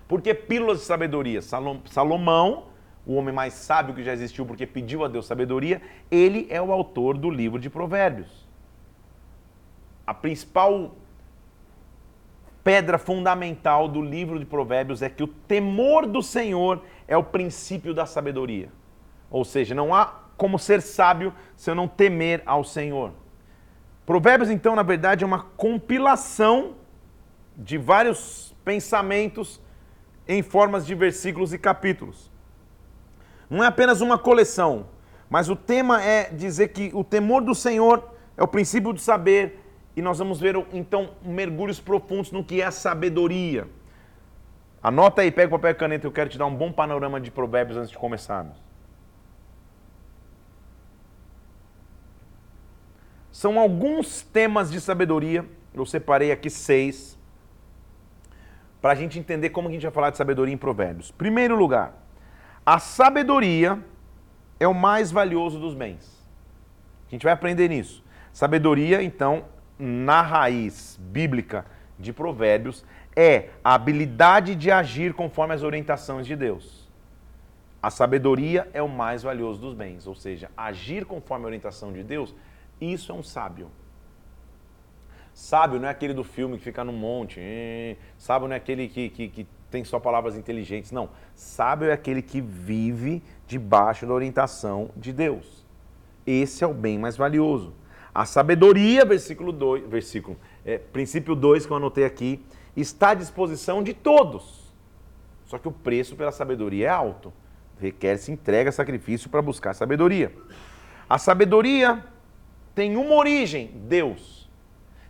[0.09, 1.43] Por que pílulas de sabedoria?
[1.43, 2.69] Salomão,
[3.05, 6.73] o homem mais sábio que já existiu porque pediu a Deus sabedoria, ele é o
[6.73, 8.46] autor do livro de Provérbios
[10.07, 10.95] a principal
[12.62, 17.95] pedra fundamental do livro de Provérbios é que o temor do Senhor é o princípio
[17.95, 18.71] da sabedoria.
[19.31, 23.12] Ou seja, não há como ser sábio se eu não temer ao Senhor.
[24.05, 26.75] Provérbios, então, na verdade, é uma compilação
[27.57, 29.61] de vários pensamentos
[30.29, 32.31] em formas de versículos e capítulos.
[33.49, 34.87] Não é apenas uma coleção,
[35.31, 39.66] mas o tema é dizer que o temor do Senhor é o princípio do saber,
[39.97, 43.67] e nós vamos ver então mergulhos profundos no que é sabedoria.
[44.83, 47.31] Anota aí, pega o papel e caneta, eu quero te dar um bom panorama de
[47.31, 48.57] provérbios antes de começarmos.
[53.33, 57.19] São alguns temas de sabedoria, eu separei aqui seis,
[58.81, 61.11] para a gente entender como a gente vai falar de sabedoria em provérbios.
[61.11, 61.95] Primeiro lugar,
[62.65, 63.83] a sabedoria
[64.61, 66.25] é o mais valioso dos bens.
[67.09, 68.05] A gente vai aprender nisso.
[68.33, 69.45] Sabedoria, então,
[69.79, 71.67] na raiz bíblica
[71.99, 72.85] de Provérbios
[73.15, 76.87] é a habilidade de agir conforme as orientações de Deus.
[77.83, 82.03] A sabedoria é o mais valioso dos bens, ou seja, agir conforme a orientação de
[82.03, 82.35] Deus,
[82.81, 83.71] isso é um sábio.
[85.33, 87.41] Sábio não é aquele do filme que fica no monte,
[88.17, 91.11] sábio não é aquele que, que, que tem só palavras inteligentes, não.
[91.35, 95.65] Sábio é aquele que vive debaixo da orientação de Deus.
[96.27, 97.75] Esse é o bem mais valioso.
[98.17, 102.43] A sabedoria, versículo 2, versículo, é, princípio 2 que eu anotei aqui,
[102.75, 104.73] está à disposição de todos.
[105.45, 107.31] Só que o preço pela sabedoria é alto.
[107.79, 110.33] Requer-se entrega, sacrifício para buscar sabedoria.
[111.07, 112.03] A sabedoria
[112.75, 114.49] tem uma origem, Deus.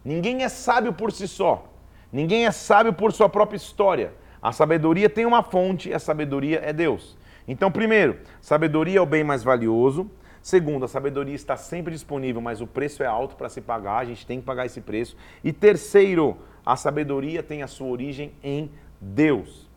[0.05, 1.73] Ninguém é sábio por si só.
[2.13, 4.15] Ninguém é sábio por sua própria história.
[4.43, 7.17] A sabedoria tem uma fonte, a sabedoria é Deus.
[7.47, 10.11] Então, primeiro, sabedoria é o bem mais valioso.
[10.47, 14.05] Segundo, a sabedoria está sempre disponível, mas o preço é alto para se pagar, a
[14.05, 15.17] gente tem que pagar esse preço.
[15.43, 19.69] E terceiro, a sabedoria tem a sua origem em Deus.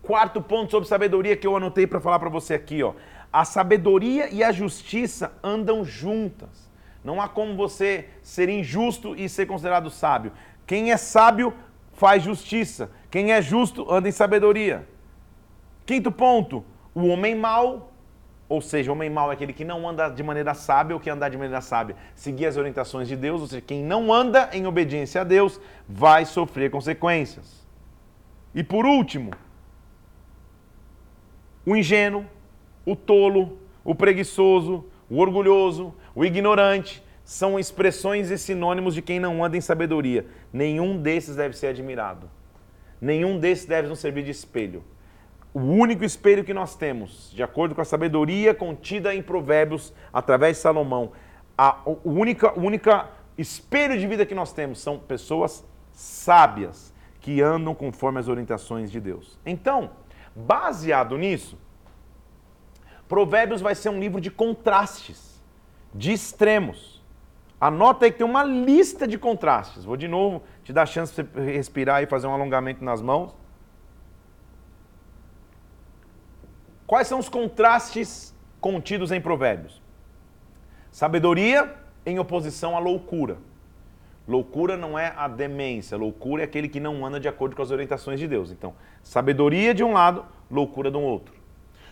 [0.00, 2.94] Quarto ponto sobre sabedoria que eu anotei para falar para você aqui, ó.
[3.32, 6.70] A sabedoria e a justiça andam juntas.
[7.02, 10.30] Não há como você ser injusto e ser considerado sábio.
[10.64, 11.52] Quem é sábio
[11.94, 12.92] faz justiça.
[13.10, 14.86] Quem é justo anda em sabedoria.
[15.84, 17.89] Quinto ponto, o homem mau
[18.50, 21.28] ou seja, homem mau é aquele que não anda de maneira sábia, ou que andar
[21.28, 25.20] de maneira sábia, seguir as orientações de Deus, ou seja, quem não anda em obediência
[25.20, 27.64] a Deus vai sofrer consequências.
[28.52, 29.30] E por último,
[31.64, 32.26] o ingênuo,
[32.84, 39.44] o tolo, o preguiçoso, o orgulhoso, o ignorante, são expressões e sinônimos de quem não
[39.44, 40.26] anda em sabedoria.
[40.52, 42.28] Nenhum desses deve ser admirado.
[43.00, 44.82] Nenhum desses deve nos servir de espelho
[45.52, 50.56] o único espelho que nós temos, de acordo com a sabedoria contida em Provérbios através
[50.56, 51.12] de Salomão,
[51.58, 58.18] a, única, única espelho de vida que nós temos são pessoas sábias que andam conforme
[58.18, 59.38] as orientações de Deus.
[59.44, 59.90] Então,
[60.34, 61.58] baseado nisso,
[63.08, 65.42] Provérbios vai ser um livro de contrastes,
[65.92, 67.02] de extremos.
[67.60, 69.84] Anota aí que tem uma lista de contrastes.
[69.84, 73.34] Vou de novo te dar a chance de respirar e fazer um alongamento nas mãos.
[76.90, 79.80] Quais são os contrastes contidos em Provérbios?
[80.90, 81.72] Sabedoria
[82.04, 83.38] em oposição à loucura.
[84.26, 87.70] Loucura não é a demência, loucura é aquele que não anda de acordo com as
[87.70, 88.50] orientações de Deus.
[88.50, 88.74] Então,
[89.04, 91.32] sabedoria de um lado, loucura do outro.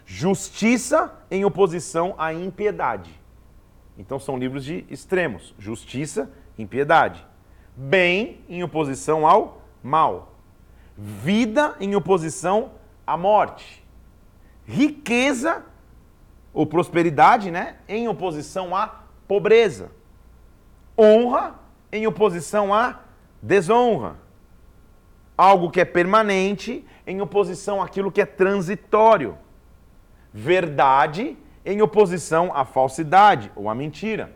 [0.05, 3.13] Justiça em oposição à impiedade.
[3.97, 7.25] Então, são livros de extremos: justiça, impiedade.
[7.77, 10.35] Bem em oposição ao mal.
[10.97, 12.73] Vida em oposição
[13.07, 13.87] à morte
[14.69, 15.65] riqueza
[16.53, 19.91] ou prosperidade, né, em oposição à pobreza.
[20.97, 21.59] Honra
[21.91, 23.01] em oposição à
[23.41, 24.17] desonra.
[25.37, 29.39] Algo que é permanente em oposição àquilo que é transitório.
[30.35, 34.33] Verdade em oposição à falsidade ou à mentira.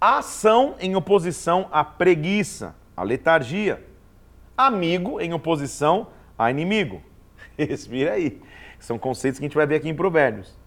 [0.00, 3.86] Ação em oposição à preguiça, à letargia.
[4.56, 7.02] Amigo em oposição a inimigo.
[7.56, 8.40] Respira aí.
[8.80, 10.58] São conceitos que a gente vai ver aqui em Provérbios.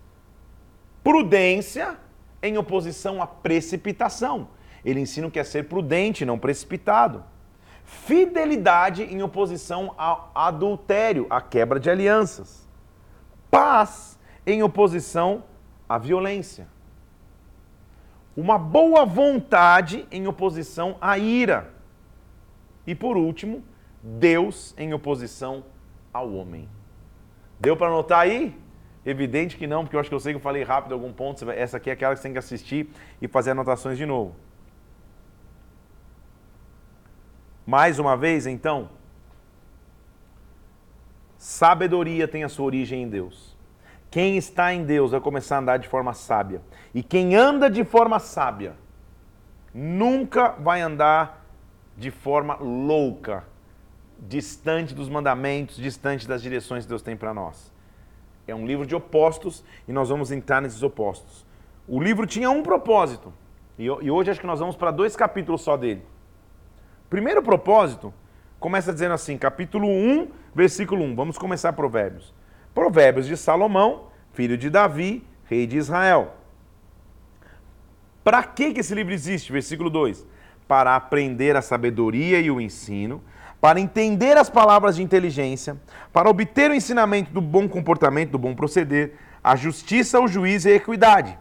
[1.04, 1.98] Prudência
[2.42, 4.48] em oposição à precipitação.
[4.86, 7.24] Ele ensina o que é ser prudente, não precipitado.
[7.84, 12.68] Fidelidade em oposição ao adultério, à quebra de alianças.
[13.50, 15.44] Paz em oposição
[15.90, 16.68] à violência.
[18.38, 21.74] Uma boa vontade em oposição à ira.
[22.86, 23.64] E por último,
[24.02, 25.64] Deus em oposição
[26.12, 26.68] ao homem.
[27.64, 28.54] Deu para anotar aí?
[29.06, 31.50] Evidente que não, porque eu acho que eu sei que eu falei rápido algum ponto.
[31.50, 32.90] Essa aqui é aquela que você tem que assistir
[33.22, 34.36] e fazer anotações de novo.
[37.66, 38.90] Mais uma vez, então,
[41.38, 43.58] sabedoria tem a sua origem em Deus.
[44.12, 46.62] Quem está em Deus vai começar a andar de forma sábia.
[46.94, 48.76] E quem anda de forma sábia
[49.74, 51.46] nunca vai andar
[51.98, 53.46] de forma louca,
[54.28, 57.72] distante dos mandamentos, distante das direções que Deus tem para nós.
[58.48, 61.46] É um livro de opostos e nós vamos entrar nesses opostos.
[61.88, 63.34] O livro tinha um propósito
[63.78, 66.04] e hoje acho que nós vamos para dois capítulos só dele.
[67.10, 68.14] Primeiro propósito
[68.60, 71.16] começa dizendo assim, capítulo 1, versículo 1.
[71.16, 72.34] Vamos começar Provérbios.
[72.74, 76.36] Provérbios de Salomão, filho de Davi, rei de Israel.
[78.24, 79.52] Para que, que esse livro existe?
[79.52, 80.26] Versículo 2.
[80.68, 83.22] Para aprender a sabedoria e o ensino,
[83.64, 85.78] para entender as palavras de inteligência,
[86.12, 90.74] para obter o ensinamento do bom comportamento, do bom proceder, a justiça, o juízo e
[90.74, 91.40] a equidade,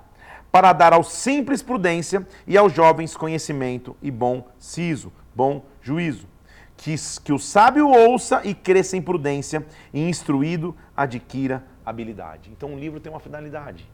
[0.53, 6.29] para dar aos simples prudência e aos jovens conhecimento e bom siso, bom juízo.
[6.77, 6.95] que,
[7.25, 12.53] que o sábio ouça e cresça em prudência, e instruído adquira habilidade.
[12.53, 13.91] Então o livro tem uma finalidade: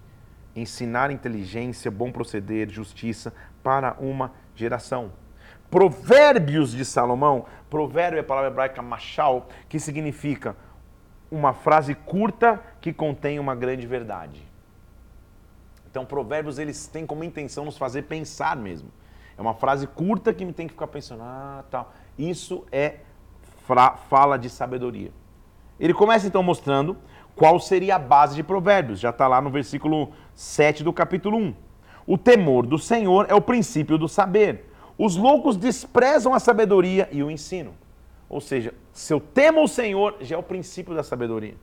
[0.54, 5.12] ensinar inteligência, bom proceder, justiça para uma geração.
[5.70, 10.56] Provérbios de Salomão, provérbio é a palavra hebraica machal, que significa
[11.30, 14.42] uma frase curta que contém uma grande verdade.
[15.90, 18.90] Então, provérbios eles têm como intenção nos fazer pensar mesmo.
[19.36, 21.92] É uma frase curta que me tem que ficar pensando, ah, tal.
[22.18, 23.00] Isso é
[24.08, 25.12] fala de sabedoria.
[25.78, 26.96] Ele começa então mostrando
[27.36, 28.98] qual seria a base de provérbios.
[28.98, 31.54] Já está lá no versículo 7 do capítulo 1.
[32.06, 34.67] O temor do Senhor é o princípio do saber.
[34.98, 37.72] Os loucos desprezam a sabedoria e o ensino.
[38.28, 41.54] Ou seja, se eu temo o Senhor, já é o princípio da sabedoria.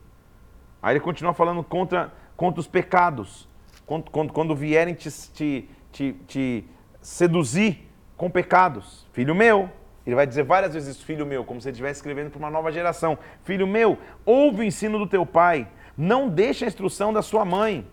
[0.81, 3.47] Aí ele continua falando contra, contra os pecados.
[3.85, 6.65] Quando, quando, quando vierem te, te, te, te
[7.01, 9.05] seduzir com pecados.
[9.11, 9.69] Filho meu,
[10.05, 12.71] ele vai dizer várias vezes, filho meu, como se ele estivesse escrevendo para uma nova
[12.71, 13.17] geração.
[13.43, 15.67] Filho meu, ouve o ensino do teu pai,
[15.97, 17.87] não deixe a instrução da sua mãe,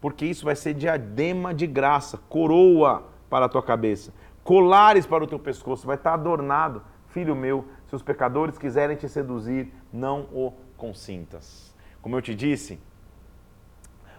[0.00, 4.12] porque isso vai ser diadema de graça, coroa para a tua cabeça,
[4.50, 6.82] colares para o teu pescoço, vai estar adornado.
[7.10, 11.72] Filho meu, se os pecadores quiserem te seduzir, não o consintas.
[12.02, 12.80] Como eu te disse,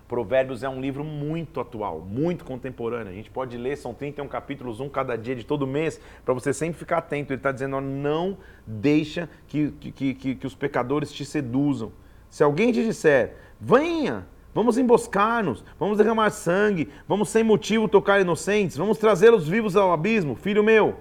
[0.07, 3.11] Provérbios é um livro muito atual, muito contemporâneo.
[3.11, 6.53] A gente pode ler, são 31 capítulos, um cada dia de todo mês, para você
[6.53, 7.33] sempre ficar atento.
[7.33, 11.91] Ele está dizendo: ó, não deixa que, que, que, que os pecadores te seduzam.
[12.29, 18.77] Se alguém te disser, venha, vamos emboscar-nos, vamos derramar sangue, vamos sem motivo tocar inocentes,
[18.77, 20.97] vamos trazê-los vivos ao abismo, filho meu.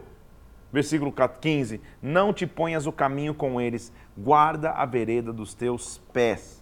[0.72, 6.60] Versículo 15: Não te ponhas o caminho com eles, guarda a vereda dos teus pés.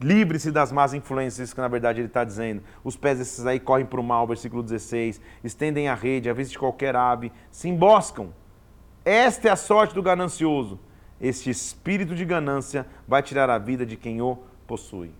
[0.00, 2.62] Livre-se das más influências, que na verdade ele está dizendo.
[2.84, 5.20] Os pés desses aí correm para o mal, versículo 16.
[5.42, 8.32] Estendem a rede, vista de qualquer ave, se emboscam.
[9.04, 10.78] Esta é a sorte do ganancioso.
[11.20, 15.10] Este espírito de ganância vai tirar a vida de quem o possui.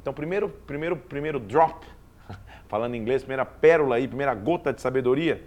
[0.00, 1.86] Então, primeiro, primeiro, primeiro drop,
[2.68, 5.46] falando em inglês, primeira pérola aí, primeira gota de sabedoria,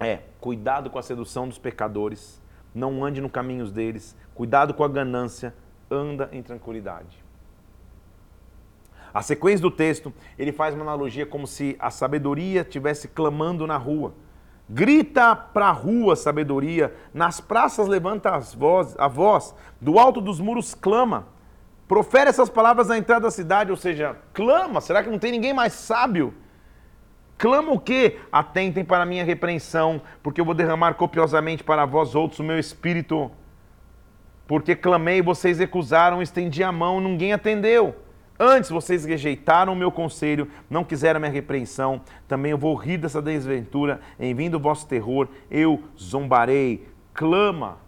[0.00, 2.40] é cuidado com a sedução dos pecadores,
[2.74, 5.54] não ande no caminhos deles, cuidado com a ganância,
[5.90, 7.24] anda em tranquilidade.
[9.12, 13.76] A sequência do texto, ele faz uma analogia como se a sabedoria estivesse clamando na
[13.76, 14.14] rua.
[14.68, 20.40] Grita para a rua, sabedoria, nas praças levanta as voz, a voz, do alto dos
[20.40, 21.35] muros clama.
[21.88, 24.80] Profere essas palavras na entrada da cidade, ou seja, clama.
[24.80, 26.34] Será que não tem ninguém mais sábio?
[27.38, 28.18] Clama o quê?
[28.32, 32.58] Atentem para a minha repreensão, porque eu vou derramar copiosamente para vós outros o meu
[32.58, 33.30] espírito
[34.46, 37.96] porque clamei, vocês recusaram, estendi a mão, ninguém atendeu.
[38.38, 42.02] Antes vocês rejeitaram o meu conselho, não quiseram a minha repreensão.
[42.28, 44.00] Também eu vou rir dessa desventura.
[44.20, 46.86] Em vindo o vosso terror, eu zombarei.
[47.12, 47.78] Clama.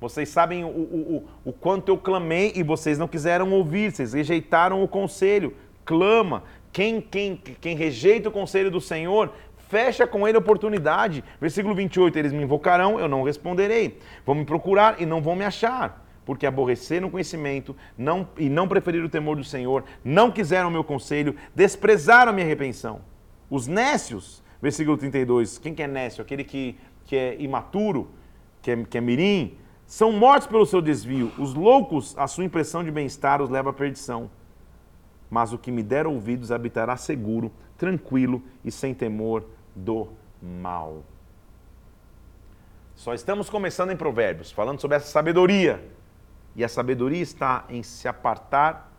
[0.00, 4.14] Vocês sabem o, o, o, o quanto eu clamei e vocês não quiseram ouvir, vocês
[4.14, 5.54] rejeitaram o conselho.
[5.84, 6.44] Clama.
[6.72, 9.32] Quem, quem, quem rejeita o conselho do Senhor
[9.70, 11.22] fecha com ele a oportunidade.
[11.40, 13.98] Versículo 28, eles me invocarão, eu não responderei.
[14.24, 16.06] Vão me procurar e não vão me achar.
[16.24, 20.72] Porque aborreceram o conhecimento não, e não preferiram o temor do Senhor, não quiseram o
[20.72, 23.00] meu conselho, desprezaram a minha repensão.
[23.48, 26.22] Os nécios, versículo 32, quem que é nécio?
[26.22, 28.10] Aquele que, que é imaturo,
[28.62, 29.56] que é, que é mirim,
[29.90, 31.32] são mortos pelo seu desvio.
[31.36, 34.30] Os loucos, a sua impressão de bem-estar os leva à perdição.
[35.28, 40.06] Mas o que me der ouvidos habitará seguro, tranquilo e sem temor do
[40.40, 41.02] mal.
[42.94, 45.84] Só estamos começando em Provérbios, falando sobre essa sabedoria.
[46.54, 48.92] E a sabedoria está em se apartar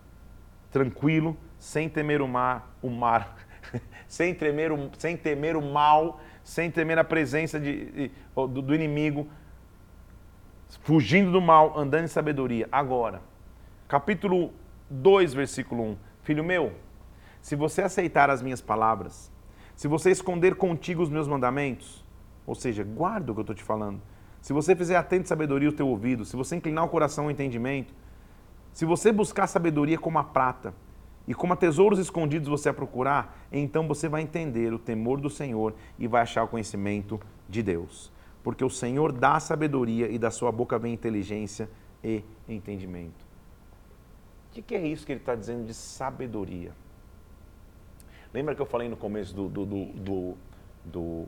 [0.72, 3.38] tranquilo, sem temer o mar, o mar,
[4.10, 9.30] sem, temer o, sem temer o mal, sem temer a presença de, do, do inimigo,
[10.84, 12.68] fugindo do mal, andando em sabedoria.
[12.72, 13.22] Agora,
[13.88, 14.52] capítulo
[14.90, 15.98] 2, versículo 1.
[16.24, 16.74] Filho meu,
[17.42, 19.32] se você aceitar as minhas palavras
[19.82, 22.06] se você esconder contigo os meus mandamentos,
[22.46, 24.00] ou seja, guarda o que eu estou te falando.
[24.40, 27.92] Se você fizer atento sabedoria o teu ouvido, se você inclinar o coração ao entendimento,
[28.72, 30.72] se você buscar sabedoria como a prata
[31.28, 35.32] e como a tesouros escondidos você a procurar, então você vai entender o temor do
[35.32, 37.20] Senhor e vai achar o conhecimento
[37.50, 38.12] de Deus.
[38.44, 41.70] Porque o Senhor dá sabedoria e da sua boca vem inteligência
[42.04, 43.26] e entendimento.
[44.50, 46.72] O que é isso que ele está dizendo de sabedoria?
[48.34, 50.38] Lembra que eu falei no começo do, do, do,
[50.86, 51.26] do,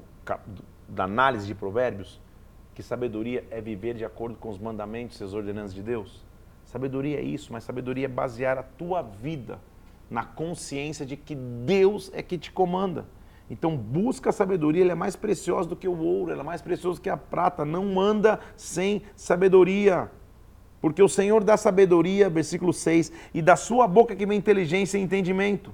[0.87, 2.19] da análise de provérbios?
[2.73, 6.25] Que sabedoria é viver de acordo com os mandamentos e as ordenanças de Deus?
[6.65, 9.59] Sabedoria é isso, mas sabedoria é basear a tua vida
[10.09, 13.05] na consciência de que Deus é que te comanda.
[13.49, 16.61] Então busca a sabedoria, ela é mais preciosa do que o ouro, ela é mais
[16.61, 17.65] preciosa que a prata.
[17.65, 20.09] Não anda sem sabedoria.
[20.81, 25.01] Porque o Senhor dá sabedoria, versículo 6, e da sua boca que vem inteligência e
[25.01, 25.71] entendimento.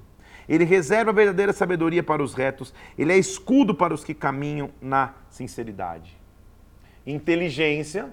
[0.48, 4.70] Ele reserva a verdadeira sabedoria para os retos, ele é escudo para os que caminham
[4.80, 6.16] na sinceridade.
[7.06, 8.10] Inteligência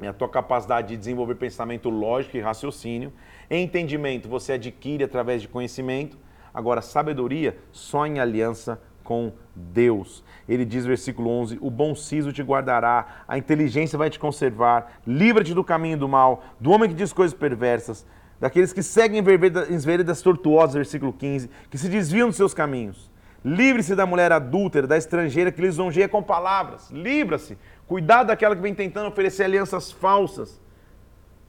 [0.00, 3.12] é a tua capacidade de desenvolver pensamento lógico e raciocínio.
[3.50, 6.18] Entendimento você adquire através de conhecimento.
[6.54, 10.24] Agora, sabedoria só em aliança com Deus.
[10.48, 15.52] Ele diz, versículo 11: O bom siso te guardará, a inteligência vai te conservar, livra-te
[15.52, 18.06] do caminho do mal, do homem que diz coisas perversas,
[18.40, 23.12] daqueles que seguem em veredas tortuosas, versículo 15, que se desviam dos seus caminhos.
[23.44, 26.90] Livre-se da mulher adúltera, da estrangeira que lisonjeia com palavras.
[26.90, 27.58] Livra-se.
[27.86, 30.58] Cuidado daquela que vem tentando oferecer alianças falsas.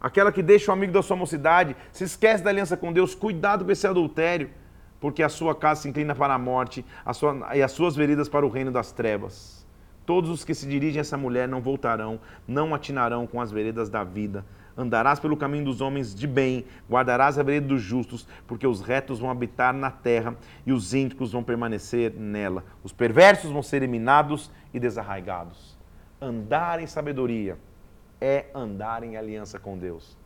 [0.01, 3.16] Aquela que deixa o amigo da sua mocidade, se esquece da aliança com Deus.
[3.16, 4.49] Cuidado com esse adultério
[4.99, 8.29] porque a sua casa se inclina para a morte a sua, e as suas veredas
[8.29, 9.65] para o reino das trevas.
[10.05, 13.89] Todos os que se dirigem a essa mulher não voltarão, não atinarão com as veredas
[13.89, 14.45] da vida.
[14.77, 19.19] Andarás pelo caminho dos homens de bem, guardarás a vereda dos justos, porque os retos
[19.19, 20.35] vão habitar na terra
[20.65, 22.63] e os ímpicos vão permanecer nela.
[22.83, 25.77] Os perversos vão ser eliminados e desarraigados.
[26.21, 27.57] Andar em sabedoria
[28.19, 30.17] é andar em aliança com Deus.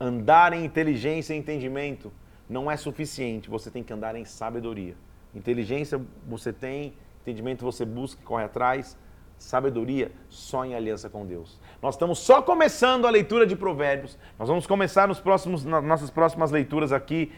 [0.00, 2.12] Andar em inteligência e entendimento
[2.48, 4.94] não é suficiente, você tem que andar em sabedoria.
[5.34, 8.96] Inteligência você tem, entendimento você busca e corre atrás,
[9.38, 11.60] sabedoria só em aliança com Deus.
[11.82, 14.18] Nós estamos só começando a leitura de Provérbios.
[14.38, 17.32] Nós vamos começar nos próximos, nas nossas próximas leituras aqui,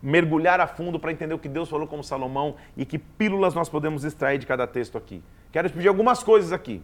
[0.00, 3.68] mergulhar a fundo para entender o que Deus falou com Salomão e que pílulas nós
[3.68, 5.22] podemos extrair de cada texto aqui.
[5.52, 6.82] Quero te pedir algumas coisas aqui.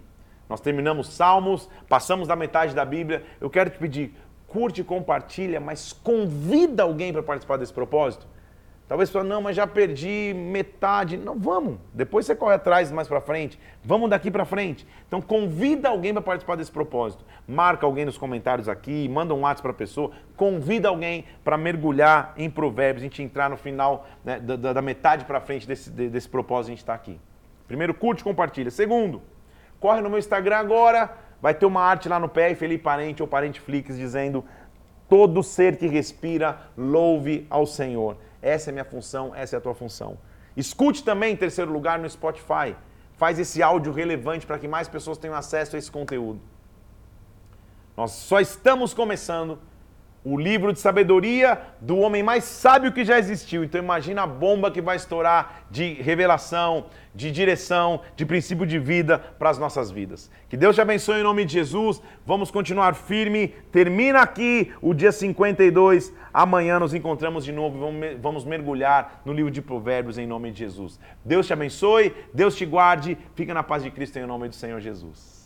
[0.48, 3.24] Nós terminamos Salmos, passamos da metade da Bíblia.
[3.40, 4.14] Eu quero te pedir,
[4.52, 8.26] curte, compartilha, mas convida alguém para participar desse propósito.
[8.86, 11.16] Talvez você fale, não, mas já perdi metade.
[11.16, 11.78] Não, vamos.
[11.94, 13.58] Depois você corre atrás mais para frente.
[13.82, 14.86] Vamos daqui para frente.
[15.08, 17.24] Então convida alguém para participar desse propósito.
[17.48, 20.10] Marca alguém nos comentários aqui, manda um WhatsApp para a pessoa.
[20.36, 25.24] Convida alguém para mergulhar em provérbios, a gente entrar no final, né, da, da, metade
[25.24, 27.18] para frente desse, desse propósito a gente está aqui.
[27.66, 28.70] Primeiro, curte, compartilha.
[28.70, 29.22] Segundo,
[29.80, 33.26] corre no meu Instagram agora, Vai ter uma arte lá no pé, Felipe Parente ou
[33.26, 34.44] Parente Flix, dizendo:
[35.08, 38.16] Todo ser que respira, louve ao Senhor.
[38.40, 40.16] Essa é a minha função, essa é a tua função.
[40.56, 42.76] Escute também, em terceiro lugar, no Spotify.
[43.16, 46.40] Faz esse áudio relevante para que mais pessoas tenham acesso a esse conteúdo.
[47.96, 49.58] Nós só estamos começando
[50.24, 53.64] o livro de sabedoria do homem mais sábio que já existiu.
[53.64, 59.18] Então imagina a bomba que vai estourar de revelação, de direção, de princípio de vida
[59.18, 60.30] para as nossas vidas.
[60.48, 62.00] Que Deus te abençoe em nome de Jesus.
[62.24, 63.48] Vamos continuar firme.
[63.72, 66.12] Termina aqui o dia 52.
[66.32, 70.60] Amanhã nos encontramos de novo e vamos mergulhar no livro de Provérbios em nome de
[70.60, 71.00] Jesus.
[71.24, 73.18] Deus te abençoe, Deus te guarde.
[73.34, 75.41] Fica na paz de Cristo em nome do Senhor Jesus.